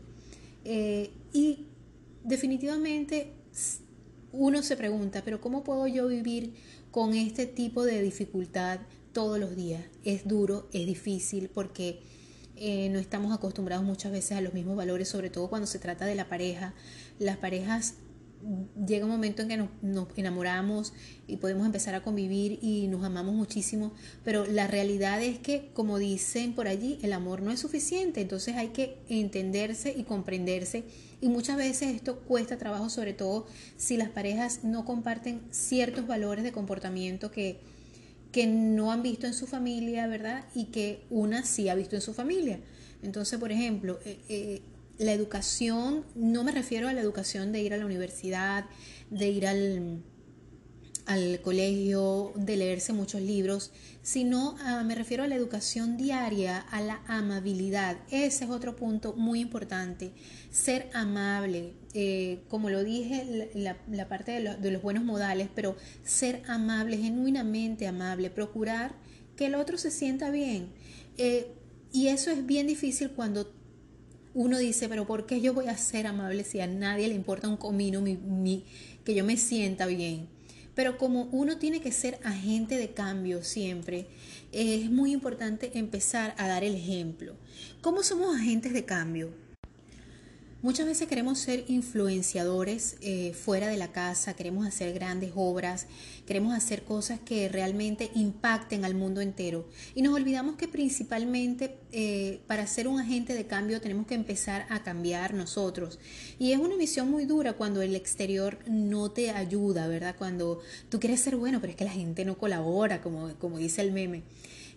Eh, 0.65 1.11
y 1.33 1.67
definitivamente 2.23 3.31
uno 4.31 4.63
se 4.63 4.75
pregunta, 4.75 5.21
pero 5.23 5.39
¿cómo 5.39 5.63
puedo 5.63 5.85
yo 5.85 6.07
vivir 6.07 6.53
con 6.89 7.13
este 7.13 7.45
tipo 7.45 7.85
de 7.85 8.01
dificultad 8.01 8.79
todos 9.13 9.39
los 9.39 9.55
días? 9.55 9.83
Es 10.03 10.27
duro, 10.27 10.67
es 10.73 10.87
difícil 10.87 11.49
porque 11.53 12.01
eh, 12.61 12.89
no 12.89 12.99
estamos 12.99 13.33
acostumbrados 13.33 13.83
muchas 13.83 14.11
veces 14.11 14.37
a 14.37 14.41
los 14.41 14.53
mismos 14.53 14.77
valores, 14.77 15.07
sobre 15.09 15.31
todo 15.31 15.49
cuando 15.49 15.65
se 15.65 15.79
trata 15.79 16.05
de 16.05 16.13
la 16.13 16.29
pareja. 16.29 16.73
Las 17.17 17.37
parejas 17.37 17.95
llega 18.85 19.05
un 19.05 19.11
momento 19.11 19.41
en 19.41 19.47
que 19.47 19.57
nos, 19.57 20.07
enamoramos 20.15 20.93
y 21.27 21.37
podemos 21.37 21.65
empezar 21.65 21.95
a 21.95 22.03
convivir 22.03 22.59
y 22.61 22.87
nos 22.87 23.03
amamos 23.03 23.33
muchísimo, 23.33 23.93
pero 24.23 24.45
la 24.45 24.67
realidad 24.67 25.21
es 25.21 25.39
que, 25.39 25.71
como 25.73 25.97
dicen 25.97 26.53
por 26.53 26.67
allí, 26.67 26.99
el 27.01 27.13
amor 27.13 27.41
no 27.41 27.51
es 27.51 27.59
suficiente, 27.59 28.21
entonces 28.21 28.55
hay 28.55 28.69
que 28.69 28.97
entenderse 29.09 29.93
y 29.95 30.03
comprenderse 30.03 30.83
y 31.19 31.29
muchas 31.29 31.57
veces 31.57 31.95
esto 31.95 32.19
cuesta 32.19 32.57
trabajo, 32.57 32.89
sobre 32.89 33.13
todo 33.13 33.47
si 33.77 33.97
las 33.97 34.09
parejas 34.09 34.63
no 34.63 34.85
comparten 34.85 35.41
ciertos 35.51 36.07
valores 36.07 36.43
de 36.43 36.51
comportamiento 36.51 37.31
que, 37.31 37.59
que 38.31 38.47
no 38.47 38.91
han 38.91 39.03
visto 39.03 39.27
en 39.27 39.33
su 39.33 39.47
familia, 39.47 40.07
¿verdad? 40.07 40.45
Y 40.55 40.65
que 40.65 41.03
una 41.09 41.43
sí 41.43 41.69
ha 41.69 41.75
visto 41.75 41.95
en 41.95 42.01
su 42.01 42.13
familia. 42.13 42.59
Entonces, 43.03 43.39
por 43.39 43.51
ejemplo, 43.51 43.99
eh, 44.05 44.19
eh, 44.29 44.61
la 44.97 45.13
educación, 45.13 46.05
no 46.15 46.43
me 46.43 46.51
refiero 46.51 46.87
a 46.87 46.93
la 46.93 47.01
educación 47.01 47.51
de 47.51 47.61
ir 47.61 47.73
a 47.73 47.77
la 47.77 47.85
universidad, 47.85 48.65
de 49.09 49.29
ir 49.29 49.47
al, 49.47 50.03
al 51.11 51.41
colegio, 51.41 52.31
de 52.35 52.55
leerse 52.55 52.93
muchos 52.93 53.21
libros, 53.21 53.71
sino 54.01 54.55
me 54.85 54.95
refiero 54.95 55.23
a 55.23 55.27
la 55.27 55.35
educación 55.35 55.97
diaria, 55.97 56.59
a 56.59 56.81
la 56.81 57.01
amabilidad. 57.05 57.97
Ese 58.09 58.45
es 58.45 58.49
otro 58.49 58.75
punto 58.75 59.13
muy 59.13 59.41
importante. 59.41 60.11
Ser 60.51 60.89
amable, 60.93 61.73
eh, 61.93 62.39
como 62.47 62.69
lo 62.69 62.83
dije, 62.83 63.51
la, 63.53 64.07
parte 64.07 64.31
de, 64.31 64.71
los 64.71 64.81
buenos 64.81 65.03
modales, 65.03 65.49
pero 65.53 65.75
ser 66.03 66.43
amable, 66.47 66.97
genuinamente 66.97 67.87
amable, 67.87 68.29
procurar 68.29 68.95
que 69.35 69.47
el 69.47 69.55
otro 69.55 69.77
se 69.77 69.91
sienta 69.91 70.29
bien. 70.29 70.69
Eh, 71.17 71.47
y 71.91 72.07
eso 72.07 72.31
es 72.31 72.45
bien 72.45 72.67
difícil 72.67 73.11
cuando 73.11 73.51
uno 74.33 74.57
dice, 74.57 74.87
pero 74.87 75.05
¿por 75.05 75.25
qué 75.25 75.41
yo 75.41 75.53
voy 75.53 75.67
a 75.67 75.77
ser 75.77 76.07
amable 76.07 76.45
si 76.45 76.61
a 76.61 76.67
nadie 76.67 77.09
le 77.09 77.15
importa 77.15 77.49
un 77.49 77.57
comino 77.57 78.01
mi, 78.01 78.63
que 79.03 79.13
yo 79.13 79.25
me 79.25 79.35
sienta 79.35 79.85
bien? 79.87 80.29
Pero 80.81 80.97
como 80.97 81.25
uno 81.25 81.59
tiene 81.59 81.79
que 81.79 81.91
ser 81.91 82.17
agente 82.23 82.75
de 82.75 82.89
cambio 82.89 83.43
siempre, 83.43 84.07
es 84.51 84.89
muy 84.89 85.11
importante 85.11 85.77
empezar 85.77 86.33
a 86.39 86.47
dar 86.47 86.63
el 86.63 86.73
ejemplo. 86.73 87.35
¿Cómo 87.81 88.01
somos 88.01 88.35
agentes 88.35 88.73
de 88.73 88.83
cambio? 88.83 89.29
Muchas 90.63 90.85
veces 90.85 91.07
queremos 91.07 91.39
ser 91.39 91.63
influenciadores 91.69 92.95
eh, 93.01 93.33
fuera 93.33 93.67
de 93.67 93.77
la 93.77 93.91
casa, 93.91 94.35
queremos 94.35 94.67
hacer 94.67 94.93
grandes 94.93 95.31
obras, 95.33 95.87
queremos 96.27 96.53
hacer 96.53 96.83
cosas 96.83 97.19
que 97.19 97.49
realmente 97.49 98.11
impacten 98.13 98.85
al 98.85 98.93
mundo 98.93 99.21
entero. 99.21 99.67
Y 99.95 100.03
nos 100.03 100.13
olvidamos 100.13 100.57
que 100.57 100.67
principalmente 100.67 101.79
eh, 101.91 102.41
para 102.45 102.67
ser 102.67 102.87
un 102.87 102.99
agente 102.99 103.33
de 103.33 103.47
cambio 103.47 103.81
tenemos 103.81 104.05
que 104.05 104.13
empezar 104.13 104.67
a 104.69 104.83
cambiar 104.83 105.33
nosotros. 105.33 105.97
Y 106.37 106.51
es 106.51 106.59
una 106.59 106.77
misión 106.77 107.09
muy 107.09 107.25
dura 107.25 107.53
cuando 107.53 107.81
el 107.81 107.95
exterior 107.95 108.59
no 108.67 109.09
te 109.09 109.31
ayuda, 109.31 109.87
¿verdad? 109.87 110.15
Cuando 110.15 110.59
tú 110.89 110.99
quieres 110.99 111.21
ser 111.21 111.37
bueno, 111.37 111.59
pero 111.59 111.71
es 111.71 111.77
que 111.77 111.85
la 111.85 111.91
gente 111.91 112.23
no 112.23 112.37
colabora, 112.37 113.01
como, 113.01 113.33
como 113.39 113.57
dice 113.57 113.81
el 113.81 113.93
meme. 113.93 114.21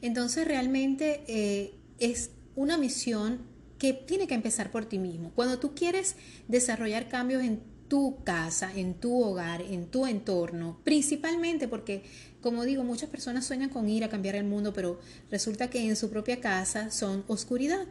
Entonces 0.01 0.49
realmente 0.49 1.25
eh, 1.27 1.75
es 1.99 2.31
una 2.57 2.79
misión 2.79 3.53
que 3.79 3.93
tiene 3.93 4.27
que 4.27 4.35
empezar 4.35 4.71
por 4.71 4.87
ti 4.87 4.99
mismo. 4.99 5.33
Cuando 5.35 5.59
tú 5.59 5.75
quieres 5.75 6.17
desarrollar 6.49 7.09
cambios 7.09 7.43
en 7.43 7.61
tu 7.89 8.23
casa, 8.25 8.73
en 8.75 8.95
tu 8.95 9.23
hogar, 9.23 9.63
en 9.63 9.87
tu 9.87 10.07
entorno, 10.07 10.81
principalmente 10.85 11.69
porque, 11.69 12.03
como 12.41 12.65
digo, 12.65 12.83
muchas 12.83 13.11
personas 13.11 13.45
sueñan 13.45 13.71
con 13.71 13.89
ir 13.89 14.05
a 14.05 14.09
cambiar 14.09 14.37
el 14.37 14.45
mundo, 14.45 14.73
pero 14.73 14.99
resulta 15.31 15.71
que 15.71 15.87
en 15.87 15.97
su 15.97 16.11
propia 16.11 16.41
casa 16.41 16.91
son 16.91 17.25
oscuridad. 17.29 17.87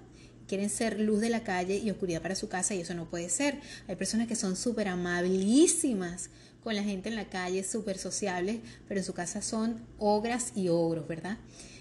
Quieren 0.48 0.70
ser 0.70 1.00
luz 1.00 1.22
de 1.22 1.30
la 1.30 1.44
calle 1.44 1.78
y 1.78 1.90
oscuridad 1.90 2.22
para 2.22 2.36
su 2.36 2.50
casa 2.50 2.76
y 2.76 2.82
eso 2.82 2.94
no 2.94 3.10
puede 3.10 3.30
ser. 3.30 3.62
Hay 3.88 3.96
personas 3.96 4.28
que 4.28 4.36
son 4.36 4.56
súper 4.56 4.88
amabilísimas 4.90 6.30
con 6.64 6.76
la 6.76 6.84
gente 6.84 7.10
en 7.10 7.16
la 7.16 7.30
calle, 7.30 7.64
súper 7.64 7.98
sociables, 7.98 8.60
pero 8.88 9.00
en 9.00 9.06
su 9.06 9.14
casa 9.14 9.42
son 9.42 9.86
ogras 10.00 10.52
y 10.56 10.70
ogros, 10.70 11.08
¿verdad? 11.08 11.38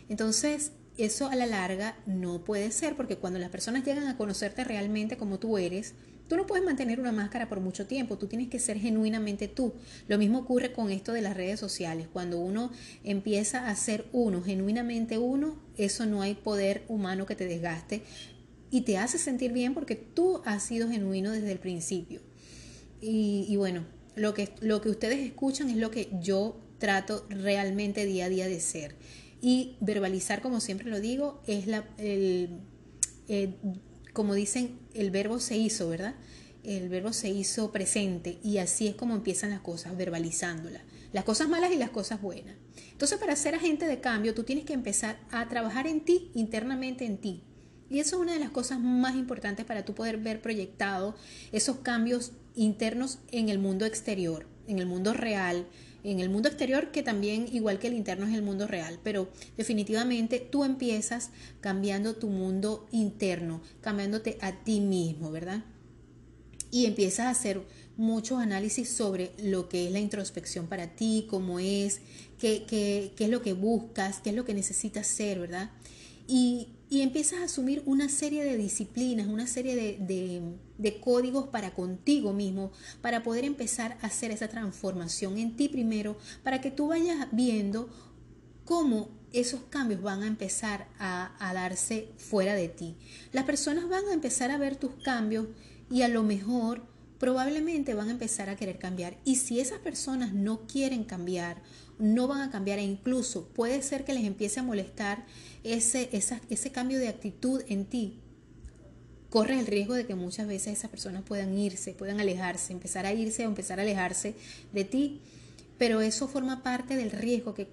Entonces, 0.09 0.73
eso 0.98 1.28
a 1.28 1.37
la 1.37 1.46
larga 1.46 1.96
no 2.07 2.44
puede 2.44 2.70
ser 2.70 2.96
porque 2.96 3.16
cuando 3.16 3.38
las 3.38 3.50
personas 3.50 3.85
llegan 3.85 4.07
a 4.07 4.16
conocerte 4.16 4.64
realmente 4.64 5.16
como 5.16 5.38
tú 5.38 5.59
eres, 5.59 5.94
tú 6.28 6.37
no 6.37 6.46
puedes 6.46 6.64
mantener 6.64 7.00
una 7.00 7.12
máscara 7.12 7.48
por 7.48 7.61
mucho 7.61 7.87
tiempo, 7.87 8.18
tú 8.18 8.26
tienes 8.26 8.48
que 8.48 8.59
ser 8.59 8.78
genuinamente 8.78 9.48
tú. 9.48 9.74
Lo 10.09 10.18
mismo 10.18 10.38
ocurre 10.40 10.72
con 10.72 10.90
esto 10.90 11.12
de 11.12 11.22
las 11.22 11.37
redes 11.37 11.61
sociales. 11.61 12.09
Cuando 12.12 12.38
uno 12.38 12.70
empieza 13.05 13.68
a 13.68 13.76
ser 13.76 14.07
uno, 14.12 14.42
genuinamente 14.42 15.18
uno, 15.18 15.57
eso 15.76 16.07
no 16.07 16.22
hay 16.22 16.35
poder 16.35 16.85
humano 16.88 17.26
que 17.26 17.37
te 17.37 17.46
desgaste 17.46 18.02
y 18.70 18.81
te 18.81 18.96
hace 18.96 19.18
sentir 19.18 19.52
bien 19.52 19.74
porque 19.74 19.96
tú 19.96 20.40
has 20.46 20.62
sido 20.62 20.88
genuino 20.88 21.31
desde 21.31 21.52
el 21.52 21.59
principio. 21.59 22.20
Y, 23.05 23.57
bueno, 23.57 23.85
lo 24.14 24.33
que, 24.33 24.50
lo 24.61 24.81
que 24.81 24.88
ustedes 24.88 25.18
escuchan 25.18 25.68
es 25.68 25.76
lo 25.76 25.90
que 25.90 26.09
yo 26.20 26.57
trato 26.78 27.26
realmente 27.28 28.07
día 28.07 28.26
a 28.26 28.28
día 28.28 28.46
de 28.46 28.61
ser. 28.61 28.94
Y 29.42 29.76
verbalizar, 29.81 30.40
como 30.40 30.61
siempre 30.61 30.88
lo 30.88 31.00
digo, 31.00 31.42
es 31.48 31.66
la, 31.66 31.85
el, 31.98 32.48
eh, 33.28 33.55
como 34.12 34.35
dicen, 34.35 34.78
el 34.94 35.11
verbo 35.11 35.40
se 35.40 35.57
hizo, 35.57 35.88
¿verdad? 35.88 36.14
El 36.62 36.88
verbo 36.88 37.12
se 37.12 37.28
hizo 37.28 37.72
presente 37.72 38.38
y 38.44 38.59
así 38.59 38.87
es 38.87 38.94
como 38.94 39.16
empiezan 39.16 39.50
las 39.50 39.61
cosas, 39.61 39.96
verbalizándolas. 39.96 40.83
Las 41.12 41.24
cosas 41.24 41.48
malas 41.48 41.72
y 41.72 41.76
las 41.76 41.90
cosas 41.90 42.22
buenas. 42.22 42.55
Entonces, 42.92 43.18
para 43.18 43.35
ser 43.37 43.57
agente 43.57 43.87
de 43.87 44.00
cambio, 44.00 44.33
tú 44.33 44.44
tienes 44.44 44.64
que 44.64 44.72
empezar 44.74 45.18
a 45.31 45.48
trabajar 45.48 45.88
en 45.88 46.00
ti, 46.00 46.31
internamente 46.35 47.05
en 47.05 47.18
ti. 47.18 47.42
Y 47.90 47.98
eso 47.98 48.16
es 48.16 48.22
una 48.22 48.33
de 48.33 48.38
las 48.38 48.50
cosas 48.50 48.78
más 48.81 49.16
importantes 49.16 49.66
para 49.66 49.85
tú 49.85 49.92
poder 49.92 50.18
ver 50.18 50.40
proyectado 50.40 51.16
esos 51.50 51.78
cambios 51.78 52.33
internos 52.55 53.18
en 53.33 53.48
el 53.48 53.59
mundo 53.59 53.85
exterior, 53.85 54.46
en 54.66 54.78
el 54.78 54.87
mundo 54.87 55.12
real, 55.12 55.66
en 56.05 56.21
el 56.21 56.31
mundo 56.31 56.49
exterior, 56.49 56.91
que 56.91 57.03
también, 57.03 57.47
igual 57.53 57.79
que 57.79 57.88
el 57.88 57.95
interno, 57.95 58.27
es 58.27 58.35
el 58.35 58.43
mundo 58.43 58.67
real, 58.67 58.99
pero 59.03 59.29
definitivamente 59.57 60.38
tú 60.41 60.65
empiezas 60.65 61.31
cambiando 61.61 62.15
tu 62.15 62.29
mundo 62.29 62.87
interno, 62.91 63.62
cambiándote 63.81 64.38
a 64.41 64.53
ti 64.65 64.81
mismo, 64.81 65.31
¿verdad? 65.31 65.65
Y 66.71 66.87
empiezas 66.87 67.27
a 67.27 67.31
hacer 67.31 67.62
muchos 67.97 68.41
análisis 68.41 68.88
sobre 68.88 69.33
lo 69.43 69.69
que 69.69 69.87
es 69.87 69.93
la 69.93 70.01
introspección 70.01 70.67
para 70.67 70.97
ti, 70.97 71.27
cómo 71.29 71.59
es, 71.59 72.01
qué, 72.38 72.65
qué, 72.67 73.12
qué 73.17 73.25
es 73.25 73.31
lo 73.31 73.43
que 73.43 73.53
buscas, 73.53 74.21
qué 74.21 74.31
es 74.31 74.37
lo 74.37 74.45
que 74.45 74.55
necesitas 74.55 75.07
ser, 75.07 75.38
¿verdad? 75.38 75.71
Y, 76.27 76.69
empiezas 76.91 77.41
a 77.41 77.45
asumir 77.45 77.83
una 77.87 78.09
serie 78.09 78.45
de 78.45 78.57
disciplinas, 78.57 79.27
una 79.27 79.47
serie 79.47 79.99
de, 79.99 80.43
códigos 81.01 81.49
para 81.49 81.75
contigo 81.75 82.33
mismo, 82.33 82.73
para 83.01 83.23
poder 83.23 83.45
empezar 83.45 83.97
a 84.03 84.07
hacer 84.07 84.31
esa 84.31 84.49
transformación 84.49 85.38
en 85.38 85.57
ti 85.57 85.68
primero, 85.68 86.16
para 86.42 86.61
que 86.61 86.71
tú 86.71 86.88
vayas 86.88 87.29
viendo 87.33 87.88
cómo 88.64 89.11
esos 89.33 89.62
cambios 89.71 90.03
van 90.03 90.23
a 90.23 90.27
empezar 90.27 90.88
a, 90.99 91.35
a, 91.38 91.55
darse 91.55 92.09
fuera 92.18 92.55
de 92.55 92.68
ti. 92.68 92.97
Las 93.33 93.45
personas 93.45 93.88
van 93.88 94.07
a 94.07 94.12
empezar 94.12 94.51
a 94.51 94.59
ver 94.59 94.77
tus 94.77 94.92
cambios 95.05 95.47
y 95.90 96.03
a 96.03 96.09
lo 96.09 96.23
mejor 96.23 96.83
probablemente 97.18 97.95
van 97.95 98.09
a 98.09 98.12
empezar 98.12 98.51
a 98.51 98.57
querer 98.57 98.79
cambiar. 98.79 99.16
Y 99.25 99.37
si 99.37 99.61
esas 99.61 99.79
personas 99.79 100.35
no 100.35 100.66
quieren 100.66 101.05
cambiar 101.05 101.62
no 102.03 102.27
van 102.27 102.40
a 102.40 102.51
cambiar 102.51 102.81
e 102.81 102.83
incluso 102.83 103.47
puede 103.49 103.81
ser 103.81 104.05
que 104.05 104.12
les 104.12 104.25
empiece 104.25 104.61
a 104.61 104.64
molestar 104.64 105.25
ese, 105.62 106.09
ese 106.12 106.73
cambio 106.73 106.99
de 106.99 107.09
actitud 107.09 107.62
en 107.68 107.87
ti. 107.87 108.18
Corres 109.33 109.59
el 109.59 109.66
riesgo 109.66 109.95
de 109.95 110.05
que 110.05 110.14
muchas 110.14 110.47
veces 110.47 110.77
esas 110.77 110.90
personas 110.90 111.23
puedan 111.23 111.57
irse, 111.57 111.95
puedan 111.95 112.21
alejarse, 112.21 112.75
empezar 112.75 113.07
a 113.07 113.14
irse 113.14 113.47
o 113.47 113.49
empezar 113.49 113.79
a 113.79 113.83
alejarse 113.83 114.35
de 114.75 114.85
ti. 114.85 115.23
Pero 115.79 116.03
eso 116.03 116.29
forma 116.29 116.62
parte 116.62 116.97
del 116.97 117.11
riesgo 117.11 117.55
que, 117.55 117.66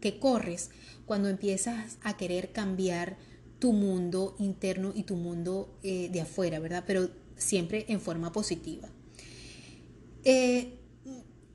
que, 0.00 0.18
corres 0.20 0.70
cuando 1.04 1.28
empiezas 1.28 1.98
a 2.02 2.16
querer 2.16 2.52
cambiar 2.52 3.16
tu 3.58 3.72
mundo 3.72 4.36
interno 4.38 4.92
y 4.94 5.02
tu 5.02 5.16
mundo 5.16 5.76
eh, 5.82 6.08
de 6.12 6.20
afuera, 6.20 6.60
¿verdad? 6.60 6.84
Pero 6.86 7.10
siempre 7.36 7.84
en 7.88 8.00
forma 8.00 8.30
positiva. 8.30 8.88
Eh, 10.22 10.75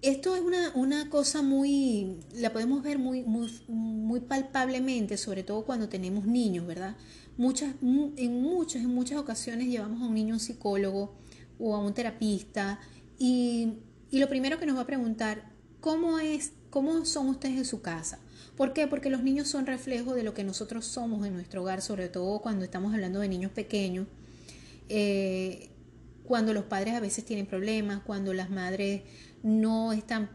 esto 0.01 0.35
es 0.35 0.41
una, 0.73 1.09
cosa 1.09 1.41
muy, 1.41 2.17
la 2.35 2.51
podemos 2.51 2.81
ver 2.81 2.97
muy, 2.97 3.23
muy, 3.23 3.51
muy, 3.67 4.19
palpablemente, 4.19 5.17
sobre 5.17 5.43
todo 5.43 5.63
cuando 5.63 5.89
tenemos 5.89 6.25
niños, 6.25 6.65
¿verdad? 6.65 6.95
Muchas, 7.37 7.75
en 7.81 8.41
muchas, 8.41 8.83
en 8.83 8.93
muchas 8.93 9.19
ocasiones 9.19 9.67
llevamos 9.67 10.01
a 10.01 10.05
un 10.05 10.13
niño 10.13 10.33
a 10.33 10.37
un 10.37 10.39
psicólogo 10.39 11.13
o 11.59 11.75
a 11.75 11.79
un 11.79 11.93
terapista 11.93 12.79
y, 13.19 13.73
y 14.09 14.19
lo 14.19 14.27
primero 14.27 14.59
que 14.59 14.65
nos 14.65 14.75
va 14.75 14.81
a 14.81 14.87
preguntar, 14.87 15.51
¿cómo 15.79 16.19
es, 16.19 16.51
cómo 16.71 17.05
son 17.05 17.29
ustedes 17.29 17.57
en 17.57 17.65
su 17.65 17.81
casa? 17.81 18.19
¿Por 18.57 18.73
qué? 18.73 18.87
Porque 18.87 19.09
los 19.09 19.23
niños 19.23 19.47
son 19.47 19.65
reflejo 19.65 20.13
de 20.13 20.23
lo 20.23 20.33
que 20.33 20.43
nosotros 20.43 20.85
somos 20.85 21.25
en 21.25 21.33
nuestro 21.33 21.61
hogar, 21.61 21.81
sobre 21.81 22.09
todo 22.09 22.41
cuando 22.41 22.65
estamos 22.65 22.93
hablando 22.93 23.19
de 23.19 23.29
niños 23.29 23.51
pequeños. 23.51 24.07
Eh, 24.89 25.69
cuando 26.25 26.53
los 26.53 26.65
padres 26.65 26.93
a 26.93 26.99
veces 26.99 27.25
tienen 27.25 27.45
problemas, 27.45 28.01
cuando 28.03 28.33
las 28.33 28.49
madres 28.49 29.01
no 29.43 29.93
están 29.93 30.29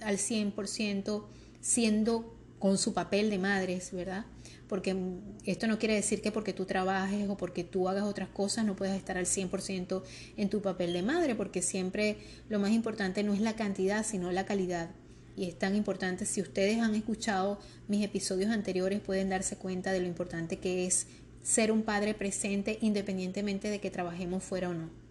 al 0.00 0.18
100% 0.18 1.24
siendo 1.60 2.34
con 2.58 2.78
su 2.78 2.94
papel 2.94 3.30
de 3.30 3.38
madres, 3.38 3.92
¿verdad? 3.92 4.24
Porque 4.68 4.96
esto 5.44 5.66
no 5.66 5.78
quiere 5.78 5.94
decir 5.94 6.22
que 6.22 6.32
porque 6.32 6.52
tú 6.52 6.64
trabajes 6.64 7.28
o 7.28 7.36
porque 7.36 7.62
tú 7.62 7.88
hagas 7.88 8.04
otras 8.04 8.28
cosas 8.30 8.64
no 8.64 8.74
puedas 8.74 8.96
estar 8.96 9.18
al 9.18 9.26
100% 9.26 10.02
en 10.36 10.48
tu 10.48 10.62
papel 10.62 10.92
de 10.92 11.02
madre, 11.02 11.34
porque 11.34 11.60
siempre 11.60 12.16
lo 12.48 12.58
más 12.58 12.70
importante 12.70 13.22
no 13.22 13.34
es 13.34 13.40
la 13.40 13.54
cantidad, 13.54 14.04
sino 14.04 14.32
la 14.32 14.46
calidad. 14.46 14.90
Y 15.36 15.44
es 15.44 15.58
tan 15.58 15.74
importante, 15.74 16.26
si 16.26 16.40
ustedes 16.40 16.78
han 16.78 16.94
escuchado 16.94 17.58
mis 17.88 18.04
episodios 18.04 18.50
anteriores, 18.50 19.00
pueden 19.00 19.28
darse 19.28 19.56
cuenta 19.56 19.92
de 19.92 20.00
lo 20.00 20.06
importante 20.06 20.58
que 20.58 20.86
es 20.86 21.08
ser 21.42 21.70
un 21.72 21.82
padre 21.82 22.14
presente 22.14 22.78
independientemente 22.80 23.68
de 23.68 23.80
que 23.80 23.90
trabajemos 23.90 24.42
fuera 24.42 24.70
o 24.70 24.74
no 24.74 25.03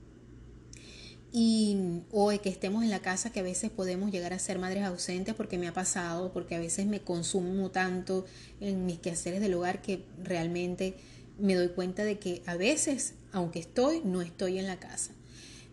y 1.35 2.03
o 2.11 2.29
que 2.41 2.49
estemos 2.49 2.83
en 2.83 2.91
la 2.91 2.99
casa 2.99 3.31
que 3.31 3.39
a 3.39 3.43
veces 3.43 3.71
podemos 3.71 4.11
llegar 4.11 4.33
a 4.33 4.39
ser 4.39 4.59
madres 4.59 4.83
ausentes 4.83 5.33
porque 5.33 5.57
me 5.57 5.67
ha 5.67 5.73
pasado, 5.73 6.31
porque 6.31 6.53
a 6.53 6.59
veces 6.59 6.85
me 6.85 7.01
consumo 7.01 7.71
tanto 7.71 8.25
en 8.61 8.85
mis 8.85 8.99
quehaceres 8.99 9.41
del 9.41 9.55
hogar 9.55 9.81
que 9.81 10.05
realmente 10.23 10.93
me 11.39 11.55
doy 11.55 11.69
cuenta 11.69 12.03
de 12.03 12.19
que 12.19 12.43
a 12.45 12.55
veces, 12.55 13.15
aunque 13.31 13.57
estoy, 13.57 14.01
no 14.05 14.21
estoy 14.21 14.59
en 14.59 14.67
la 14.67 14.79
casa. 14.79 15.11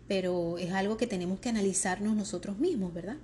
Pero 0.07 0.57
es 0.57 0.71
algo 0.71 0.97
que 0.97 1.05
tenemos 1.05 1.39
que 1.39 1.49
analizarnos 1.49 2.15
nosotros 2.15 2.57
mismos, 2.57 2.91
¿verdad? 2.91 3.17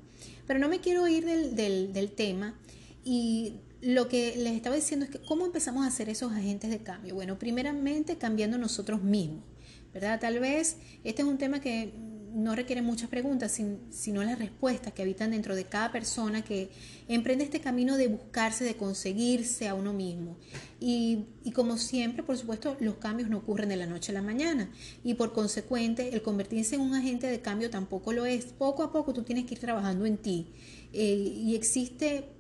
Pero 0.45 0.60
no 0.60 0.69
me 0.69 0.80
quiero 0.80 1.08
ir 1.08 1.26
del, 1.26 1.56
del, 1.56 1.91
del 1.91 2.12
tema 2.12 2.56
y 3.04 3.56
lo 3.82 4.08
que 4.10 4.36
les 4.38 4.54
estaba 4.54 4.76
diciendo 4.76 5.06
es 5.06 5.12
que 5.12 5.19
cómo 5.19 5.43
empezamos 5.43 5.84
a 5.84 5.88
hacer 5.88 6.08
esos 6.08 6.32
agentes 6.32 6.69
de 6.69 6.84
cambio. 6.84 7.15
Bueno, 7.15 7.39
primeramente 7.39 8.17
cambiando 8.17 8.60
nosotros 8.60 9.02
mismos, 9.02 9.43
¿verdad? 9.91 10.19
Tal 10.19 10.39
vez 10.39 10.78
este 11.04 11.23
es 11.23 11.28
un 11.28 11.39
tema 11.39 11.60
que 11.60 12.16
no 12.34 12.56
requiere 12.56 12.82
muchas 12.82 13.10
preguntas, 13.10 13.60
sino 13.90 14.24
las 14.24 14.40
respuestas 14.40 14.94
que 14.94 15.02
habitan 15.02 15.32
dentro 15.32 15.56
de 15.56 15.66
cada 15.66 15.92
persona 15.92 16.44
que 16.44 16.70
emprende 17.08 17.44
este 17.44 17.62
camino 17.62 17.98
de 17.98 18.08
buscarse, 18.08 18.63
de 18.63 18.76
conseguirse 18.76 19.68
a 19.68 19.74
uno 19.74 19.94
mismo. 19.94 20.38
Y, 20.80 21.26
como 21.54 21.78
siempre, 21.78 22.24
por 22.24 22.38
supuesto, 22.38 22.78
los 22.80 22.96
cambios 22.96 23.30
no 23.30 23.38
ocurren 23.38 23.70
de 23.70 23.78
la 23.78 23.88
noche 23.88 24.12
a 24.12 24.16
la 24.16 24.22
mañana. 24.22 24.70
Y 25.04 25.16
por 25.16 25.34
consecuente, 25.34 26.13
el 26.13 26.22
convertirse 26.22 26.76
en 26.76 26.82
un 26.82 26.94
agente 26.94 27.28
de 27.28 27.42
cambio 27.42 27.70
tampoco 27.70 28.13
lo 28.13 28.26
es. 28.26 28.46
Poco 28.46 28.84
a 28.84 28.92
poco 28.92 29.13
tú 29.13 29.24
tienes 29.24 29.46
que 29.46 29.56
ir 29.56 29.60
trabajando 29.60 30.06
en 30.06 30.18
ti. 30.18 30.48
Eh, 30.94 31.16
y 31.16 31.56
existe 31.56 32.37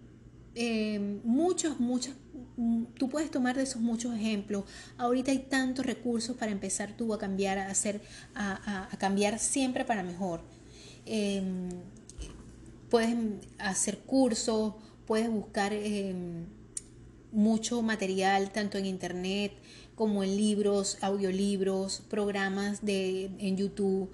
eh, 0.59 1.19
muchos, 1.23 1.79
muchos, 1.79 2.15
mm, 2.55 2.85
tú 2.97 3.09
puedes 3.09 3.29
tomar 3.29 3.55
de 3.55 3.61
esos 3.61 3.79
muchos 3.79 4.15
ejemplos. 4.15 4.63
Ahorita 4.97 5.29
hay 5.29 5.37
tantos 5.37 5.85
recursos 5.85 6.35
para 6.35 6.51
empezar 6.51 6.97
tú 6.97 7.13
a 7.13 7.19
cambiar, 7.19 7.59
a 7.59 7.67
hacer, 7.69 8.01
a, 8.33 8.89
cambiar 8.97 9.37
siempre 9.37 9.85
para 9.85 10.01
mejor. 10.01 10.41
Em, 11.05 11.69
puedes 12.89 13.15
hacer 13.59 13.99
cursos, 13.99 14.73
puedes 15.05 15.29
buscar 15.29 15.73
em, 15.73 16.45
mucho 17.31 17.83
material 17.83 18.51
tanto 18.51 18.79
en 18.79 18.87
internet 18.87 19.51
como 19.93 20.23
en 20.23 20.35
libros, 20.37 20.97
audiolibros, 21.01 22.01
programas 22.09 22.83
de, 22.83 23.25
en 23.37 23.57
YouTube, 23.57 24.09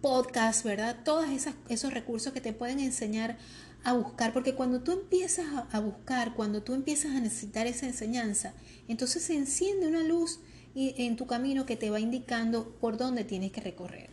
podcasts, 0.00 0.64
¿verdad? 0.64 0.96
Todos 1.04 1.26
esos 1.68 1.92
recursos 1.92 2.32
que 2.32 2.40
te 2.40 2.54
pueden 2.54 2.80
enseñar 2.80 3.36
a 3.84 3.92
buscar, 3.94 4.32
porque 4.32 4.54
cuando 4.54 4.80
tú 4.80 4.92
empiezas 4.92 5.46
a, 5.70 5.80
buscar, 5.80 6.34
cuando 6.34 6.62
tú 6.62 6.74
empiezas 6.74 7.12
a 7.16 7.20
necesitar 7.20 7.66
esa 7.66 7.86
enseñanza, 7.86 8.54
entonces 8.88 9.22
se 9.24 9.34
enciende 9.34 9.86
una 9.86 10.02
luz 10.02 10.40
en 10.74 11.16
tu 11.16 11.26
camino 11.26 11.66
que 11.66 11.76
te 11.76 11.90
va 11.90 12.00
indicando 12.00 12.76
por 12.80 12.96
dónde 12.96 13.24
tienes 13.24 13.52
que 13.52 13.60
recorrer, 13.60 14.10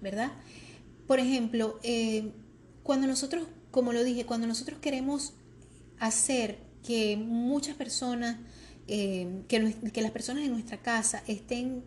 ¿verdad? 0.00 0.32
Por 1.06 1.20
ejemplo, 1.20 1.78
eh, 1.82 2.32
cuando 2.82 3.06
nosotros, 3.06 3.46
como 3.70 3.92
lo 3.92 4.02
dije, 4.02 4.26
cuando 4.26 4.46
nosotros 4.46 4.78
queremos 4.80 5.34
hacer 5.98 6.58
que 6.82 7.16
muchas 7.16 7.76
personas, 7.76 8.38
eh, 8.88 9.42
que, 9.46 9.74
que 9.92 10.02
las 10.02 10.10
personas 10.10 10.44
en 10.44 10.52
nuestra 10.52 10.78
casa 10.78 11.22
estén 11.26 11.84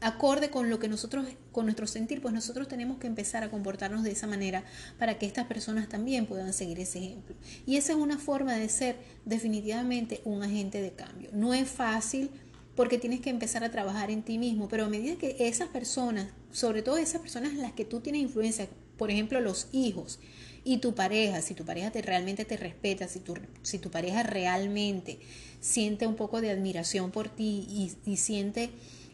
acorde 0.00 0.50
con 0.50 0.68
lo 0.68 0.78
que 0.78 0.88
nosotros, 0.88 1.26
con 1.50 1.64
nuestro 1.64 1.86
sentir, 1.86 2.20
pues 2.20 2.34
nosotros 2.34 2.68
tenemos 2.68 2.98
que 2.98 3.06
empezar 3.06 3.42
a 3.42 3.50
comportarnos 3.50 4.02
de 4.02 4.12
esa 4.12 4.26
manera 4.26 4.64
para 4.98 5.18
que 5.18 5.26
estas 5.26 5.46
personas 5.46 5.88
también 5.88 6.26
puedan 6.26 6.52
seguir 6.52 6.78
ese 6.80 6.98
ejemplo. 6.98 7.34
Y 7.66 7.76
esa 7.76 7.92
es 7.92 7.98
una 7.98 8.18
forma 8.18 8.54
de 8.54 8.68
ser 8.68 8.96
definitivamente 9.24 10.20
un 10.24 10.42
agente 10.42 10.82
de 10.82 10.92
cambio. 10.92 11.30
No 11.32 11.54
es 11.54 11.68
fácil 11.68 12.30
porque 12.74 12.98
tienes 12.98 13.20
que 13.20 13.30
empezar 13.30 13.64
a 13.64 13.70
trabajar 13.70 14.10
en 14.10 14.22
ti 14.22 14.38
mismo, 14.38 14.68
pero 14.68 14.84
a 14.84 14.88
medida 14.88 15.16
que 15.16 15.36
esas 15.38 15.68
personas, 15.68 16.28
sobre 16.52 16.82
todo 16.82 16.96
esas 16.96 17.20
personas 17.20 17.52
en 17.52 17.62
las 17.62 17.72
que 17.72 17.84
tú 17.84 18.00
tienes 18.00 18.22
influencia, 18.22 18.68
por 18.98 19.10
ejemplo 19.10 19.40
los 19.40 19.68
hijos 19.72 20.18
y 20.64 20.78
tu 20.78 20.94
pareja, 20.94 21.42
si 21.42 21.54
tu 21.54 21.64
pareja 21.64 21.90
te, 21.90 22.02
realmente 22.02 22.44
te 22.44 22.56
respeta, 22.56 23.08
si 23.08 23.20
tu, 23.20 23.34
si 23.62 23.78
tu 23.78 23.90
pareja 23.90 24.22
realmente 24.22 25.18
siente 25.60 26.06
un 26.06 26.16
poco 26.16 26.40
de 26.40 26.50
admiración 26.50 27.10
por 27.10 27.28
ti 27.28 27.66
y, 27.68 28.10
y 28.10 28.16
siente 28.16 28.70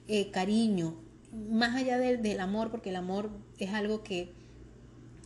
eh, 0.09 0.31
cariño, 0.31 0.97
más 1.51 1.77
allá 1.77 1.99
del, 1.99 2.41
amor, 2.41 2.71
porque 2.71 2.91
el 2.91 2.97
amor 2.97 3.31
es 3.59 3.71
algo 3.71 4.03
que, 4.03 4.33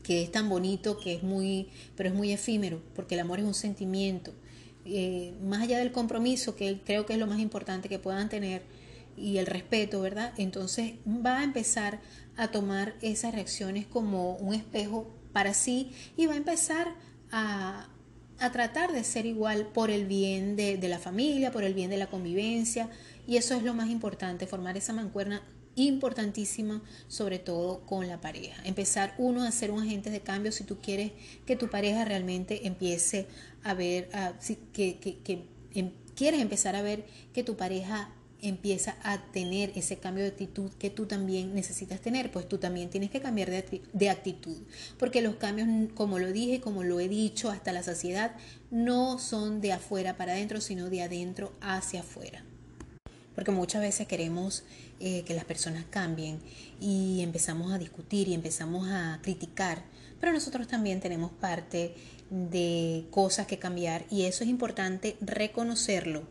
que, 0.03 0.23
es 0.23 0.33
tan 0.33 0.49
bonito, 0.49 0.99
que 0.99 1.15
es 1.15 1.23
muy, 1.23 1.69
pero 1.97 2.09
es 2.09 2.15
muy 2.15 2.33
efímero, 2.33 2.83
porque 2.95 3.15
el 3.15 3.21
amor 3.21 3.39
es 3.39 3.45
un 3.45 3.55
sentimiento. 3.55 4.35
Eh, 4.85 5.35
más 5.43 5.63
allá 5.63 5.79
del 5.79 5.93
compromiso, 5.93 6.57
que 6.57 6.81
creo 6.85 7.07
que 7.07 7.13
es 7.13 7.19
lo 7.19 7.27
más 7.27 7.39
importante 7.39 7.89
que 7.89 7.99
puedan 7.99 8.29
tener, 8.29 8.63
y 9.17 9.39
el 9.39 9.47
respeto, 9.47 10.01
¿verdad? 10.01 10.33
Entonces 10.37 10.95
va 11.07 11.41
a 11.41 11.45
empezar 11.45 12.01
a 12.37 12.49
tomar 12.49 12.95
esas 13.03 13.35
reacciones 13.35 13.87
como 13.87 14.37
un 14.37 14.55
espejo 14.55 15.07
para 15.33 15.55
sí 15.55 15.93
y 16.17 16.27
va 16.27 16.35
a 16.35 16.37
empezar 16.37 16.95
a, 17.31 17.89
a 18.39 18.53
tratar 18.53 18.93
de 18.93 19.05
ser 19.05 19.27
igual 19.27 19.67
por 19.67 19.91
el 19.91 20.07
bien 20.07 20.57
de, 20.57 20.77
de, 20.77 20.89
la 20.89 20.99
familia, 20.99 21.53
por 21.53 21.65
el 21.65 21.75
bien 21.75 21.91
de 21.91 21.97
la 21.97 22.09
convivencia, 22.09 22.91
y 23.27 23.37
eso 23.37 23.55
es 23.55 23.63
lo 23.63 23.75
más 23.75 23.91
importante, 23.91 24.47
formar 24.47 24.77
esa 24.77 24.93
mancuerna 24.93 25.43
importantísima, 25.75 26.83
sobre 27.09 27.39
todo 27.39 27.81
con 27.87 28.07
la 28.07 28.21
pareja. 28.21 28.63
Empezar 28.65 29.15
uno 29.19 29.43
a 29.43 29.51
ser 29.51 29.71
un 29.71 29.83
agente 29.83 30.11
de 30.11 30.21
cambio 30.21 30.53
si 30.53 30.65
tú 30.65 30.79
quieres 30.79 31.13
que 31.47 31.57
tu 31.57 31.69
pareja 31.69 32.05
realmente 32.05 32.67
empiece 32.67 33.27
a 33.63 33.75
ver, 33.75 34.09
que, 34.73 34.99
que, 34.99 35.19
que 35.19 35.45
em, 35.75 35.93
quieres 36.15 36.41
empezar 36.41 36.77
a 36.77 36.83
ver 36.83 37.07
que 37.33 37.43
tu 37.43 37.57
pareja 37.57 38.11
empieza 38.43 38.97
a 39.05 39.23
tener 39.31 39.73
ese 39.77 39.99
cambio 39.99 40.25
de 40.25 40.31
actitud 40.31 40.73
que 40.73 40.91
tú 40.91 41.07
también 41.07 41.55
necesitas 41.55 42.01
tener, 42.01 42.33
pues 42.33 42.49
tú 42.49 42.59
también 42.59 42.91
tienes 42.91 43.09
que 43.11 43.21
cambiar 43.21 43.51
de, 43.51 44.11
actitud, 44.11 44.57
porque 44.99 45.23
los 45.23 45.37
cambios, 45.37 45.69
como 45.95 46.19
lo 46.19 46.33
dije, 46.33 46.61
como 46.61 46.83
lo 46.83 46.99
he 46.99 47.09
dicho 47.09 47.51
hasta 47.51 47.73
la 47.73 47.85
saciedad, 47.85 48.35
no 48.73 49.21
son 49.21 49.61
de 49.61 49.73
afuera 49.73 50.17
para 50.17 50.33
adentro, 50.33 50.61
sino 50.61 50.91
de 50.91 51.03
adentro 51.03 51.53
hacia 51.61 52.01
afuera 52.01 52.45
porque 53.35 53.51
muchas 53.51 53.81
veces 53.81 54.07
queremos 54.07 54.65
eh, 55.01 55.23
que 55.25 55.35
las 55.35 55.45
personas 55.45 55.85
cambien 55.91 56.41
y 56.81 57.21
empezamos 57.23 57.73
a 57.73 57.79
discutir 57.79 58.29
y 58.29 58.35
empezamos 58.35 58.89
a 58.89 59.19
criticar, 59.23 59.83
pero 60.21 60.33
nosotros 60.33 60.69
también 60.69 61.01
tenemos 61.01 61.33
parte 61.33 61.95
de 62.31 63.07
cosas 63.11 63.47
que 63.47 63.59
cambiar 63.59 64.05
y 64.11 64.23
eso 64.23 64.45
es 64.45 64.51
importante 64.51 65.17
reconocerlo. 65.21 66.23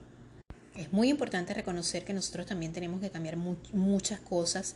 Es 0.76 0.94
muy 0.94 1.10
importante 1.10 1.54
reconocer 1.54 2.06
que 2.06 2.14
nosotros 2.14 2.46
también 2.46 2.72
tenemos 2.72 3.02
que 3.02 3.10
cambiar 3.10 3.36
muchas 3.36 4.22
cosas 4.22 4.76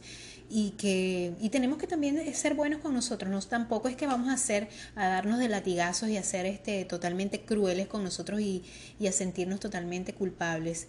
y 0.49 0.71
que 0.71 1.33
y 1.39 1.49
tenemos 1.49 1.77
que 1.77 1.88
también 1.88 2.35
ser 2.35 2.53
buenos 2.53 2.81
con 2.81 2.93
nosotros. 2.93 3.31
No, 3.31 3.41
tampoco 3.41 3.88
es 3.88 3.95
que 3.95 4.05
vamos 4.05 4.27
a 4.27 4.33
hacer 4.33 4.67
a 4.95 5.07
darnos 5.07 5.39
de 5.39 5.47
latigazos 5.47 6.09
y 6.09 6.17
a 6.17 6.23
ser 6.23 6.45
este, 6.45 6.83
totalmente 6.83 7.45
crueles 7.45 7.88
con 7.88 8.03
nosotros 8.03 8.41
y, 8.41 8.63
y 8.99 9.07
a 9.07 9.13
sentirnos 9.13 9.61
totalmente 9.61 10.13
culpables 10.13 10.88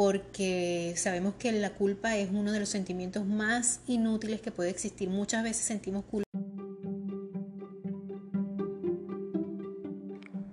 porque 0.00 0.94
sabemos 0.96 1.34
que 1.34 1.52
la 1.52 1.74
culpa 1.74 2.16
es 2.16 2.30
uno 2.32 2.52
de 2.52 2.60
los 2.60 2.70
sentimientos 2.70 3.26
más 3.26 3.82
inútiles 3.86 4.40
que 4.40 4.50
puede 4.50 4.70
existir. 4.70 5.10
Muchas 5.10 5.44
veces 5.44 5.62
sentimos 5.62 6.06
culpa. 6.06 6.24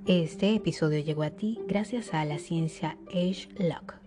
Este 0.05 0.53
episodio 0.53 0.99
llegó 0.99 1.23
a 1.23 1.29
ti 1.29 1.59
gracias 1.65 2.13
a 2.13 2.25
la 2.25 2.39
ciencia 2.39 2.97
Age 3.07 3.47
Lock. 3.57 4.06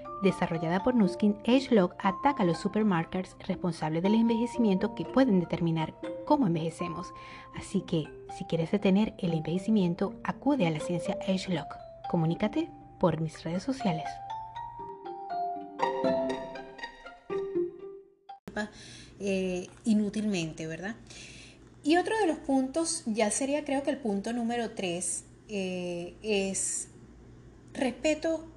desarrollada 0.21 0.83
por 0.83 0.95
Nuskin, 0.95 1.37
AgeLog 1.45 1.93
ataca 1.99 2.43
a 2.43 2.45
los 2.45 2.57
supermarkers 2.59 3.35
responsables 3.47 4.03
del 4.03 4.15
envejecimiento 4.15 4.95
que 4.95 5.05
pueden 5.05 5.39
determinar 5.39 5.93
cómo 6.25 6.47
envejecemos. 6.47 7.13
Así 7.55 7.81
que, 7.81 8.07
si 8.37 8.45
quieres 8.45 8.71
detener 8.71 9.13
el 9.17 9.33
envejecimiento, 9.33 10.15
acude 10.23 10.67
a 10.67 10.71
la 10.71 10.79
ciencia 10.79 11.17
AgeLog. 11.27 11.67
Comunícate 12.09 12.69
por 12.99 13.19
mis 13.19 13.43
redes 13.43 13.63
sociales. 13.63 14.05
Eh, 19.19 19.67
inútilmente, 19.85 20.67
¿verdad? 20.67 20.95
Y 21.83 21.97
otro 21.97 22.17
de 22.17 22.27
los 22.27 22.37
puntos, 22.37 23.03
ya 23.05 23.31
sería 23.31 23.63
creo 23.63 23.83
que 23.83 23.89
el 23.89 23.97
punto 23.97 24.33
número 24.33 24.71
3, 24.71 25.23
eh, 25.49 26.15
es 26.21 26.87
respeto 27.73 28.47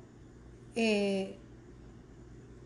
eh, 0.74 1.36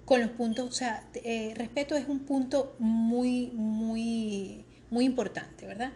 con 0.09 0.23
los 0.23 0.31
puntos, 0.31 0.67
o 0.67 0.73
sea, 0.73 1.05
eh, 1.13 1.53
respeto 1.55 1.95
es 1.95 2.09
un 2.09 2.21
punto 2.21 2.75
muy, 2.79 3.51
muy, 3.53 4.65
muy 4.89 5.05
importante, 5.05 5.67
¿verdad? 5.67 5.93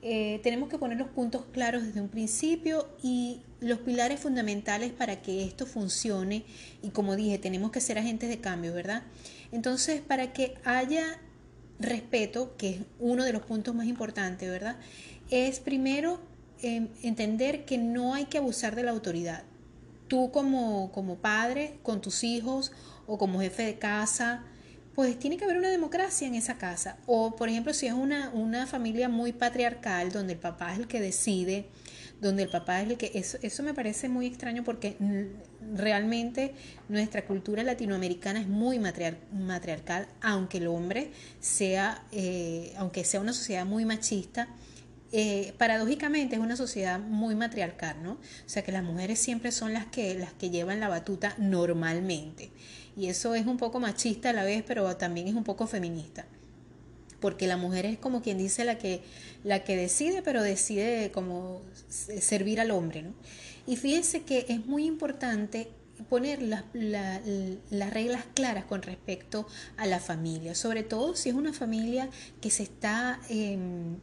Eh, 0.00 0.40
tenemos 0.42 0.70
que 0.70 0.78
poner 0.78 0.96
los 0.96 1.10
puntos 1.10 1.44
claros 1.52 1.84
desde 1.84 2.00
un 2.00 2.08
principio 2.08 2.88
y 3.02 3.42
los 3.60 3.80
pilares 3.80 4.20
fundamentales 4.20 4.90
para 4.92 5.20
que 5.20 5.44
esto 5.44 5.66
funcione. 5.66 6.44
Y 6.80 6.88
como 6.92 7.14
dije, 7.14 7.36
tenemos 7.36 7.72
que 7.72 7.82
ser 7.82 7.98
agentes 7.98 8.30
de 8.30 8.40
cambio, 8.40 8.72
¿verdad? 8.72 9.02
Entonces, 9.52 10.00
para 10.00 10.32
que 10.32 10.54
haya 10.64 11.04
respeto, 11.78 12.56
que 12.56 12.70
es 12.70 12.78
uno 13.00 13.22
de 13.22 13.34
los 13.34 13.42
puntos 13.42 13.74
más 13.74 13.86
importantes, 13.86 14.48
¿verdad? 14.48 14.76
Es 15.28 15.60
primero 15.60 16.20
em, 16.62 16.88
entender 17.02 17.66
que 17.66 17.76
no 17.76 18.14
hay 18.14 18.24
que 18.24 18.38
abusar 18.38 18.76
de 18.76 18.84
la 18.84 18.92
autoridad. 18.92 19.42
Tú 20.08 20.30
como, 20.32 20.90
como 20.92 21.16
padre, 21.16 21.78
con 21.82 22.00
tus 22.00 22.24
hijos 22.24 22.72
o 23.12 23.18
como 23.18 23.40
jefe 23.42 23.62
de 23.64 23.78
casa, 23.78 24.42
pues 24.94 25.18
tiene 25.18 25.36
que 25.36 25.44
haber 25.44 25.58
una 25.58 25.68
democracia 25.68 26.26
en 26.26 26.34
esa 26.34 26.56
casa. 26.56 26.96
O, 27.04 27.36
por 27.36 27.50
ejemplo, 27.50 27.74
si 27.74 27.86
es 27.86 27.92
una, 27.92 28.30
una 28.30 28.66
familia 28.66 29.10
muy 29.10 29.34
patriarcal, 29.34 30.12
donde 30.12 30.32
el 30.32 30.38
papá 30.38 30.72
es 30.72 30.78
el 30.78 30.88
que 30.88 30.98
decide, 30.98 31.66
donde 32.22 32.44
el 32.44 32.48
papá 32.48 32.80
es 32.80 32.88
el 32.88 32.96
que... 32.96 33.10
Eso, 33.12 33.36
eso 33.42 33.62
me 33.62 33.74
parece 33.74 34.08
muy 34.08 34.24
extraño 34.26 34.64
porque 34.64 34.96
realmente 35.74 36.54
nuestra 36.88 37.26
cultura 37.26 37.62
latinoamericana 37.62 38.40
es 38.40 38.48
muy 38.48 38.78
matriarcal, 38.78 40.08
aunque 40.22 40.56
el 40.56 40.68
hombre 40.68 41.10
sea, 41.38 42.06
eh, 42.12 42.72
aunque 42.78 43.04
sea 43.04 43.20
una 43.20 43.34
sociedad 43.34 43.66
muy 43.66 43.84
machista, 43.84 44.48
eh, 45.14 45.52
paradójicamente 45.58 46.36
es 46.36 46.40
una 46.40 46.56
sociedad 46.56 46.98
muy 46.98 47.34
matriarcal, 47.34 48.02
¿no? 48.02 48.12
O 48.12 48.18
sea 48.46 48.64
que 48.64 48.72
las 48.72 48.82
mujeres 48.82 49.18
siempre 49.18 49.52
son 49.52 49.74
las 49.74 49.84
que, 49.84 50.14
las 50.14 50.32
que 50.32 50.48
llevan 50.48 50.80
la 50.80 50.88
batuta 50.88 51.34
normalmente. 51.36 52.50
Y 52.96 53.06
eso 53.06 53.34
es 53.34 53.46
un 53.46 53.56
poco 53.56 53.80
machista 53.80 54.30
a 54.30 54.32
la 54.32 54.44
vez, 54.44 54.62
pero 54.66 54.96
también 54.96 55.28
es 55.28 55.34
un 55.34 55.44
poco 55.44 55.66
feminista. 55.66 56.26
Porque 57.20 57.46
la 57.46 57.56
mujer 57.56 57.86
es 57.86 57.98
como 57.98 58.20
quien 58.20 58.38
dice 58.38 58.64
la 58.64 58.78
que, 58.78 59.02
la 59.44 59.64
que 59.64 59.76
decide, 59.76 60.22
pero 60.22 60.42
decide 60.42 61.10
como 61.12 61.62
servir 61.88 62.60
al 62.60 62.70
hombre, 62.70 63.02
¿no? 63.02 63.14
Y 63.66 63.76
fíjense 63.76 64.22
que 64.22 64.46
es 64.48 64.66
muy 64.66 64.86
importante 64.86 65.68
poner 66.08 66.42
las, 66.42 66.64
las 66.74 67.92
reglas 67.92 68.24
claras 68.34 68.64
con 68.64 68.82
respecto 68.82 69.46
a 69.76 69.86
la 69.86 70.00
familia, 70.00 70.56
sobre 70.56 70.82
todo 70.82 71.14
si 71.14 71.28
es 71.28 71.34
una 71.34 71.52
familia 71.52 72.10
que 72.40 72.50
se 72.50 72.64
está... 72.64 73.20
Em, 73.28 73.96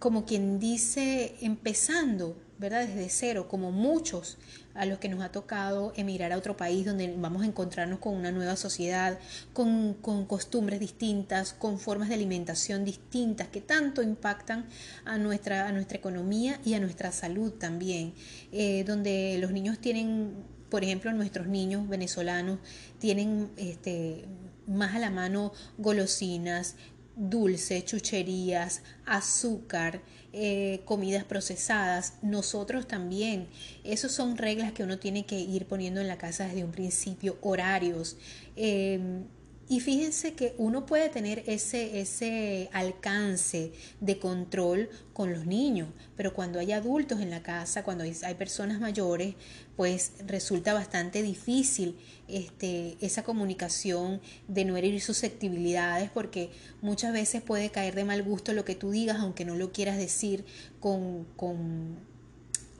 como 0.00 0.24
quien 0.24 0.58
dice, 0.58 1.36
empezando, 1.42 2.34
¿verdad? 2.58 2.86
Desde 2.86 3.10
cero, 3.10 3.46
como 3.48 3.70
muchos 3.70 4.38
a 4.74 4.86
los 4.86 4.98
que 4.98 5.08
nos 5.08 5.22
ha 5.22 5.32
tocado 5.32 5.92
emigrar 5.96 6.32
a 6.32 6.38
otro 6.38 6.56
país 6.56 6.86
donde 6.86 7.12
vamos 7.16 7.42
a 7.42 7.46
encontrarnos 7.46 7.98
con 7.98 8.14
una 8.14 8.30
nueva 8.30 8.56
sociedad, 8.56 9.18
con, 9.52 9.94
costumbres 10.26 10.80
distintas, 10.80 11.52
con 11.52 11.78
formas 11.78 12.08
de 12.08 12.14
alimentación 12.14 12.84
distintas 12.84 13.48
que 13.48 13.60
tanto 13.60 14.02
impactan 14.02 14.66
a 15.04 15.18
nuestra, 15.18 15.68
a 15.68 15.72
nuestra 15.72 15.98
economía 15.98 16.60
y 16.64 16.74
a 16.74 16.80
nuestra 16.80 17.12
salud 17.12 17.52
también, 17.52 18.14
eh, 18.52 18.84
donde 18.84 19.38
los 19.40 19.52
niños 19.52 19.78
tienen, 19.78 20.34
por 20.70 20.84
ejemplo, 20.84 21.12
nuestros 21.12 21.46
niños 21.46 21.88
venezolanos 21.88 22.58
tienen 22.98 23.50
este, 23.56 24.24
más 24.66 24.94
a 24.94 24.98
la 24.98 25.10
mano 25.10 25.52
golosinas, 25.78 26.76
dulces, 27.20 27.84
chucherías, 27.84 28.82
azúcar, 29.04 30.00
eh, 30.32 30.80
comidas 30.84 31.24
procesadas, 31.24 32.14
nosotros 32.22 32.88
también. 32.88 33.48
Esas 33.84 34.12
son 34.12 34.36
reglas 34.38 34.72
que 34.72 34.82
uno 34.82 34.98
tiene 34.98 35.26
que 35.26 35.38
ir 35.38 35.66
poniendo 35.66 36.00
en 36.00 36.08
la 36.08 36.18
casa 36.18 36.46
desde 36.46 36.64
un 36.64 36.70
principio, 36.70 37.36
horarios. 37.42 38.16
Em, 38.56 39.24
y 39.70 39.78
fíjense 39.78 40.34
que 40.34 40.52
uno 40.58 40.84
puede 40.84 41.10
tener 41.10 41.44
ese, 41.46 42.00
ese 42.00 42.68
alcance 42.72 43.70
de 44.00 44.18
control 44.18 44.90
con 45.12 45.32
los 45.32 45.46
niños, 45.46 45.88
pero 46.16 46.34
cuando 46.34 46.58
hay 46.58 46.72
adultos 46.72 47.20
en 47.20 47.30
la 47.30 47.44
casa, 47.44 47.84
cuando 47.84 48.02
hay, 48.02 48.34
personas 48.34 48.80
mayores, 48.80 49.36
pues 49.76 50.14
resulta 50.26 50.74
bastante 50.74 51.22
difícil 51.22 51.96
este, 52.26 52.96
esa 53.00 53.22
comunicación 53.22 54.20
de 54.48 54.64
no 54.64 54.76
herir 54.76 55.00
susceptibilidades, 55.00 56.10
porque 56.10 56.50
muchas 56.82 57.12
veces 57.12 57.40
puede 57.40 57.70
caer 57.70 57.94
de 57.94 58.02
mal 58.02 58.24
gusto 58.24 58.52
lo 58.52 58.64
que 58.64 58.74
tú 58.74 58.90
digas, 58.90 59.18
aunque 59.20 59.44
no 59.44 59.54
lo 59.54 59.70
quieras 59.70 59.98
decir 59.98 60.44
con, 60.80 61.26
con 61.36 61.96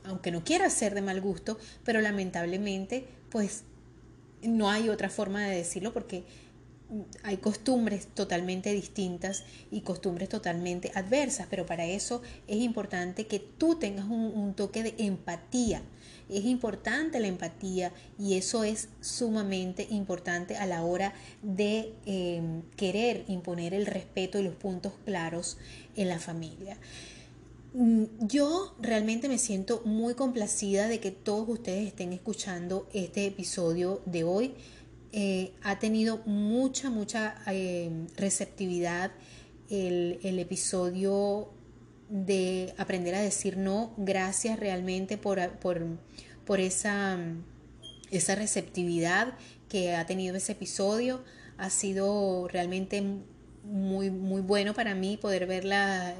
aunque 0.03 0.33
no 0.33 0.43
quieras 0.43 0.73
ser 0.73 0.95
de 0.95 1.03
mal 1.03 1.21
gusto, 1.21 1.57
pero 1.85 2.01
lamentablemente, 2.01 3.07
pues 3.31 3.63
no 4.43 4.71
hay 4.71 4.89
otra 4.89 5.09
forma 5.09 5.45
de 5.45 5.57
decirlo 5.57 5.93
porque 5.93 6.25
hay 7.23 7.37
costumbres 7.37 8.09
totalmente 8.15 8.73
distintas 8.73 9.45
y 9.71 9.83
costumbres 9.83 10.29
totalmente 10.29 10.91
adversas, 10.95 11.47
pero 11.49 11.67
para 11.67 11.87
eso 11.87 12.23
es 12.49 12.59
importante 12.59 13.27
que 13.27 13.39
tú 13.39 13.77
tengas 13.77 14.07
un, 14.07 14.55
toque 14.55 14.83
de 14.83 14.95
empatía. 14.99 15.83
Es 16.29 16.45
importante 16.45 17.21
la 17.21 17.29
empatía 17.29 17.93
y 18.19 18.35
eso 18.35 18.65
es 18.65 18.89
sumamente 19.01 19.87
importante 19.91 20.57
a 20.57 20.67
la 20.67 20.83
hora 20.83 21.13
de 21.43 21.95
em, 22.07 22.63
querer 22.77 23.25
imponer 23.29 23.75
el 23.75 23.87
respeto 23.87 24.39
y 24.39 24.45
los 24.45 24.55
puntos 24.55 24.93
claros 25.05 25.59
en 25.97 26.09
la 26.09 26.19
familia. 26.19 26.79
Mm, 27.73 28.05
yo 28.21 28.75
realmente 28.81 29.29
me 29.29 29.39
siento 29.39 29.83
muy 29.85 30.15
complacida 30.15 30.89
de 30.89 30.99
que 30.99 31.13
todos 31.13 31.49
ustedes 31.49 31.87
estén 31.87 32.13
escuchando 32.13 32.89
este 32.93 33.27
episodio 33.27 34.01
de 34.07 34.25
hoy 34.25 34.55
eh, 35.13 35.53
ha 35.63 35.79
tenido 35.79 36.19
mucha, 36.27 36.91
mucha 36.91 37.37
eh, 37.47 37.91
receptividad 38.17 39.11
el, 39.69 40.19
el, 40.23 40.39
episodio 40.39 41.51
de 42.09 42.75
aprender 42.77 43.15
a 43.15 43.21
decir 43.21 43.57
no. 43.57 43.93
Gracias 43.97 44.59
realmente 44.59 45.19
por, 45.19 45.59
por, 45.59 45.85
por 46.45 46.61
esa, 46.61 47.19
esa 48.11 48.35
receptividad 48.35 49.35
que 49.69 49.95
ha 49.95 50.07
tenido 50.07 50.37
ese 50.37 50.53
episodio. 50.53 51.25
Ha 51.59 51.71
sido 51.71 52.49
realmente 52.49 53.03
muy, 53.65 54.11
muy 54.11 54.41
bueno 54.41 54.75
para 54.75 54.95
mí 54.95 55.17
poder 55.17 55.47
ver 55.47 55.65
la, 55.65 56.15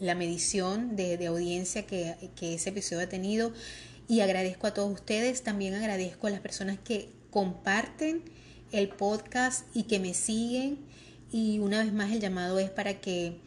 la 0.00 0.14
medición 0.14 0.96
de, 0.96 1.26
audiencia 1.26 1.86
que, 1.86 2.16
ese 2.40 2.70
episodio 2.70 3.02
ha 3.02 3.08
tenido 3.08 3.52
y 4.08 4.20
agradezco 4.20 4.66
a 4.66 4.74
todos 4.74 4.92
ustedes, 4.92 5.42
también 5.42 5.74
agradezco 5.74 6.26
a 6.26 6.30
las 6.30 6.40
personas 6.40 6.78
que 6.78 7.10
comparten 7.32 8.22
el 8.70 8.88
podcast 8.88 9.66
y 9.74 9.84
que 9.84 9.98
me 9.98 10.14
siguen. 10.14 10.78
Y 11.32 11.58
una 11.58 11.82
vez 11.82 11.92
más 11.92 12.12
el 12.12 12.20
llamado 12.20 12.60
es 12.60 12.70
para 12.70 13.00
que 13.00 13.40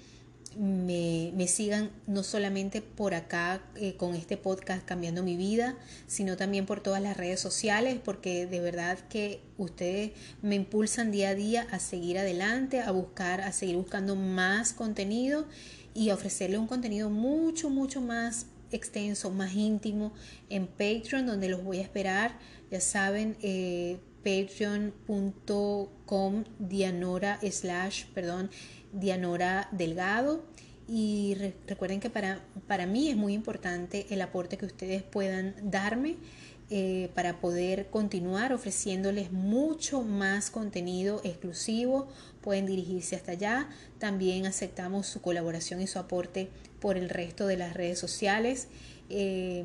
me, 0.58 1.48
sigan 1.48 1.92
no 2.08 2.24
solamente 2.24 2.82
por 2.82 3.14
acá 3.14 3.62
eh, 3.76 3.96
con 3.96 4.16
este 4.16 4.38
podcast 4.38 4.86
Cambiando 4.86 5.22
mi 5.22 5.36
vida, 5.36 5.76
sino 6.08 6.38
también 6.38 6.66
por 6.66 6.82
todas 6.82 7.02
las 7.02 7.16
redes 7.16 7.40
sociales, 7.40 8.00
porque 8.04 8.48
de 8.48 8.60
verdad 8.60 8.98
que 9.10 9.42
ustedes 9.58 10.12
me 10.42 10.56
impulsan 10.56 11.12
día 11.12 11.30
a 11.30 11.36
día 11.36 11.68
a 11.72 11.80
seguir 11.80 12.18
adelante, 12.18 12.82
a 12.82 12.92
buscar, 12.92 13.42
a 13.42 13.52
seguir 13.52 13.76
buscando 13.76 14.16
más 14.16 14.74
contenido 14.74 15.46
y 15.94 16.10
a 16.10 16.16
ofrecerle 16.16 16.58
un 16.58 16.68
contenido 16.68 17.10
mucho, 17.10 17.70
mucho 17.70 18.02
más 18.02 18.48
extenso, 18.72 19.32
más 19.32 19.54
íntimo 19.54 20.14
en 20.50 20.68
Patreon, 20.68 21.26
donde 21.26 21.50
los 21.50 21.64
voy 21.64 21.80
a 21.80 21.82
esperar 21.82 22.38
ya 22.76 22.82
saben, 22.82 23.38
eh, 23.42 24.00
patreon.com 24.22 25.64
dianora 26.60 27.40
slash, 27.42 28.08
perdón, 28.14 28.52
dianora 28.92 29.70
delgado. 29.72 30.44
Y 30.90 31.38
recuerden 31.68 32.02
que 32.02 32.10
para, 32.10 32.42
para 32.68 32.86
mí 32.86 33.10
es 33.10 33.16
muy 33.16 33.34
importante 33.34 34.08
el 34.10 34.22
aporte 34.22 34.58
que 34.58 34.66
ustedes 34.66 35.04
puedan 35.04 35.56
darme 35.64 36.18
eh, 36.70 37.12
para 37.16 37.40
poder 37.40 37.88
continuar 37.90 38.52
ofreciéndoles 38.52 39.32
mucho 39.32 40.02
más 40.02 40.52
contenido 40.52 41.22
exclusivo. 41.24 42.10
Pueden 42.42 42.66
dirigirse 42.66 43.16
hasta 43.16 43.32
allá. 43.32 43.70
También 44.00 44.48
aceptamos 44.48 45.08
su 45.08 45.22
colaboración 45.22 45.82
y 45.82 45.88
su 45.88 45.98
aporte 45.98 46.50
por 46.82 46.98
el 46.98 47.08
resto 47.08 47.48
de 47.48 47.56
las 47.56 47.74
redes 47.74 48.00
sociales. 48.00 48.68
Eh, 49.10 49.64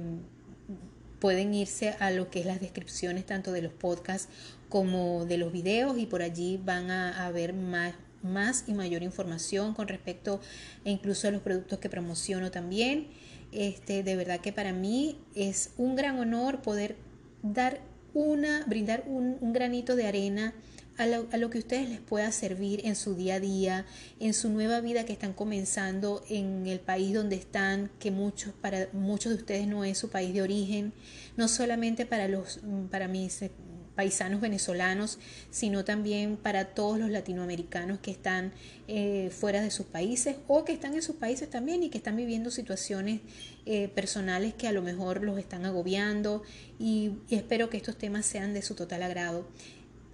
pueden 1.20 1.54
irse 1.54 1.94
a 2.00 2.10
lo 2.10 2.30
que 2.30 2.40
es 2.40 2.46
las 2.46 2.60
descripciones 2.60 3.26
tanto 3.26 3.52
de 3.52 3.62
los 3.62 3.72
podcasts 3.72 4.28
como 4.68 5.26
de 5.26 5.38
los 5.38 5.52
videos 5.52 5.98
y 5.98 6.06
por 6.06 6.22
allí 6.22 6.60
van 6.64 6.90
a, 6.90 7.30
ver 7.30 7.52
más, 7.52 7.94
más 8.22 8.64
y 8.66 8.72
mayor 8.72 9.02
información 9.02 9.74
con 9.74 9.88
respecto 9.88 10.40
e 10.84 10.90
incluso 10.90 11.28
a 11.28 11.30
los 11.30 11.42
productos 11.42 11.78
que 11.78 11.88
promociono 11.88 12.50
también. 12.50 13.08
Este, 13.52 14.02
de 14.02 14.16
verdad 14.16 14.40
que 14.40 14.52
para 14.52 14.72
mí 14.72 15.18
es 15.34 15.70
un 15.76 15.96
gran 15.96 16.18
honor 16.18 16.62
poder 16.62 16.96
dar 17.42 17.80
una, 18.14 18.64
brindar 18.66 19.04
un 19.06 19.52
granito 19.52 19.96
de 19.96 20.06
arena 20.06 20.54
a 21.00 21.06
lo, 21.06 21.46
a 21.46 21.50
que 21.50 21.58
ustedes 21.58 21.88
les 21.88 21.98
pueda 21.98 22.30
servir 22.30 22.82
en 22.84 22.94
su 22.94 23.14
día 23.14 23.36
a 23.36 23.40
día, 23.40 23.86
en 24.20 24.34
su 24.34 24.50
nueva 24.50 24.82
vida 24.82 25.06
que 25.06 25.14
están 25.14 25.32
comenzando 25.32 26.22
en 26.28 26.66
el 26.66 26.78
país 26.78 27.14
donde 27.14 27.36
están, 27.36 27.90
que 27.98 28.10
muchos, 28.10 28.52
para 28.52 28.86
muchos 28.92 29.32
de 29.32 29.38
ustedes 29.38 29.66
no 29.66 29.82
es 29.82 29.96
su 29.96 30.10
país 30.10 30.34
de 30.34 30.42
origen, 30.42 30.92
no 31.38 31.48
solamente 31.48 32.04
para, 32.04 32.28
los, 32.28 32.60
para 32.90 33.08
mis 33.08 33.40
eh, 33.40 33.50
paisanos 33.94 34.42
venezolanos, 34.42 35.18
sino 35.50 35.86
también 35.86 36.36
para 36.36 36.66
todos 36.66 36.98
los 36.98 37.08
latinoamericanos 37.08 37.98
que 38.00 38.10
están 38.10 38.52
eh, 38.86 39.30
fuera 39.30 39.62
de 39.62 39.70
sus 39.70 39.86
países 39.86 40.36
o 40.48 40.66
que 40.66 40.72
están 40.72 40.92
en 40.92 41.02
sus 41.02 41.16
países 41.16 41.48
también 41.48 41.82
y 41.82 41.88
que 41.88 41.96
están 41.96 42.16
viviendo 42.16 42.50
situaciones 42.50 43.22
eh, 43.64 43.88
personales 43.88 44.52
que 44.52 44.68
a 44.68 44.72
lo 44.72 44.82
mejor 44.82 45.22
los 45.22 45.38
están 45.38 45.64
agobiando 45.64 46.42
y 46.78 47.12
espero 47.30 47.70
que 47.70 47.78
estos 47.78 47.96
temas 47.96 48.26
sean 48.26 48.52
de 48.52 48.60
su 48.60 48.74
total 48.74 49.02
agrado. 49.02 49.46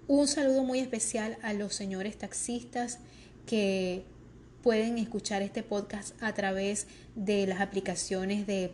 Un 0.08 0.28
saludo 0.28 0.62
muy 0.62 0.78
especial 0.78 1.36
a 1.42 1.52
los 1.52 1.74
señores 1.74 2.16
taxistas 2.16 3.00
que 3.44 4.04
pueden 4.62 4.98
escuchar 4.98 5.42
este 5.42 5.64
podcast 5.64 6.14
a 6.22 6.32
través 6.32 6.86
de 7.16 7.44
las 7.48 7.60
aplicaciones 7.60 8.46
de, 8.46 8.72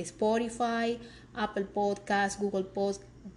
Spotify, 0.00 0.98
Apple 1.32 1.64
Podcast, 1.64 2.38
Google 2.40 2.66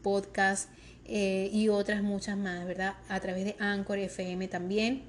Podcast 0.02 0.70
eh, 1.06 1.50
y 1.54 1.70
otras 1.70 2.04
muchas 2.04 2.38
más, 2.38 2.66
¿verdad? 2.66 2.96
A 3.08 3.22
través 3.22 3.46
de 3.46 3.56
Anchor 3.60 4.00
FM 4.00 4.50
también. 4.50 5.04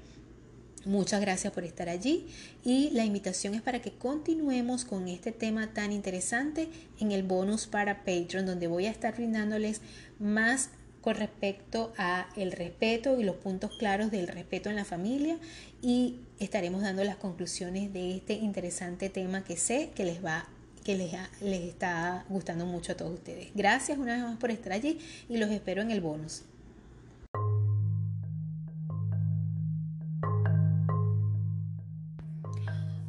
Muchas 0.85 1.19
gracias 1.19 1.51
por 1.51 1.65
estar 1.65 1.89
allí 1.89 2.27
y 2.63 2.91
la 2.91 3.03
invitación 3.03 3.55
es 3.55 3.61
para 3.61 3.81
que 3.81 3.91
continuemos 3.91 4.85
con 4.85 5.09
este 5.09 5.33
tema 5.33 5.73
tan 5.73 5.91
interesante 5.91 6.69
en 7.01 7.11
el 7.11 7.23
bonus 7.23 7.67
para 7.67 8.05
Patreon 8.05 8.45
donde 8.45 8.67
voy 8.67 8.85
a 8.85 8.91
estar 8.91 9.13
brindándoles 9.13 9.81
más 10.19 10.69
con 11.01 11.15
respecto 11.15 11.93
a 11.97 12.27
el 12.35 12.51
respeto 12.51 13.19
y 13.19 13.23
los 13.23 13.35
puntos 13.37 13.71
claros 13.77 14.11
del 14.11 14.27
respeto 14.27 14.69
en 14.69 14.75
la 14.75 14.85
familia 14.85 15.37
y 15.81 16.19
estaremos 16.39 16.81
dando 16.81 17.03
las 17.03 17.15
conclusiones 17.15 17.93
de 17.93 18.15
este 18.15 18.33
interesante 18.33 19.09
tema 19.09 19.43
que 19.43 19.57
sé 19.57 19.91
que 19.95 20.05
les 20.05 20.23
va 20.23 20.47
que 20.83 20.95
les, 20.95 21.11
les 21.41 21.61
está 21.61 22.25
gustando 22.29 22.65
mucho 22.65 22.93
a 22.93 22.95
todos 22.95 23.13
ustedes. 23.13 23.49
Gracias 23.53 23.97
una 23.97 24.13
vez 24.13 24.23
más 24.23 24.37
por 24.37 24.49
estar 24.49 24.71
allí 24.71 24.97
y 25.27 25.37
los 25.37 25.51
espero 25.51 25.81
en 25.81 25.91
el 25.91 26.01
bonus. 26.01 26.43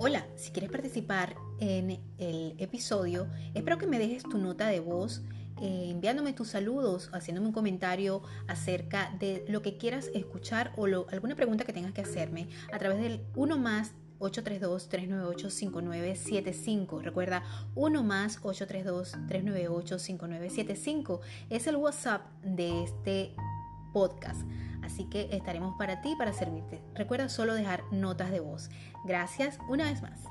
Hola, 0.03 0.27
si 0.37 0.51
quieres 0.51 0.71
participar 0.71 1.37
en 1.61 2.01
el 2.19 2.55
episodio, 2.59 3.29
espero 3.55 3.77
que 3.77 3.87
me 3.87 3.99
dejes 3.99 4.23
tu 4.23 4.39
nota 4.39 4.67
de 4.67 4.81
voz 4.81 5.23
eh, 5.61 5.91
enviándome 5.91 6.33
tus 6.33 6.49
saludos, 6.49 7.11
haciéndome 7.13 7.49
un 7.49 7.53
comentario 7.53 8.23
acerca 8.47 9.15
de 9.19 9.45
lo 9.49 9.63
que 9.63 9.77
quieras 9.77 10.11
escuchar 10.15 10.73
o 10.77 10.87
alguna 10.87 11.37
pregunta 11.37 11.65
que 11.65 11.73
tengas 11.73 11.93
que 11.93 12.01
hacerme 12.01 12.49
a 12.73 12.79
través 12.79 13.01
del 13.01 13.21
1 13.35 13.59
más 13.59 13.93
832-398-5975. 14.21 17.03
Recuerda, 17.03 17.43
1 17.75 18.03
más 18.03 18.43
832-398-5975 18.43 21.21
es 21.49 21.67
el 21.67 21.77
WhatsApp 21.77 22.27
de 22.43 22.83
este 22.85 23.35
podcast. 23.93 24.43
Así 24.83 25.05
que 25.05 25.29
estaremos 25.33 25.77
para 25.79 26.01
ti, 26.01 26.15
para 26.17 26.33
servirte. 26.33 26.81
Recuerda 26.95 27.29
solo 27.29 27.53
dejar 27.55 27.85
notas 27.93 28.31
de 28.31 28.41
voz. 28.41 28.71
Gracias 29.05 29.59
una 29.69 29.85
vez 29.85 30.01
más. 30.03 30.25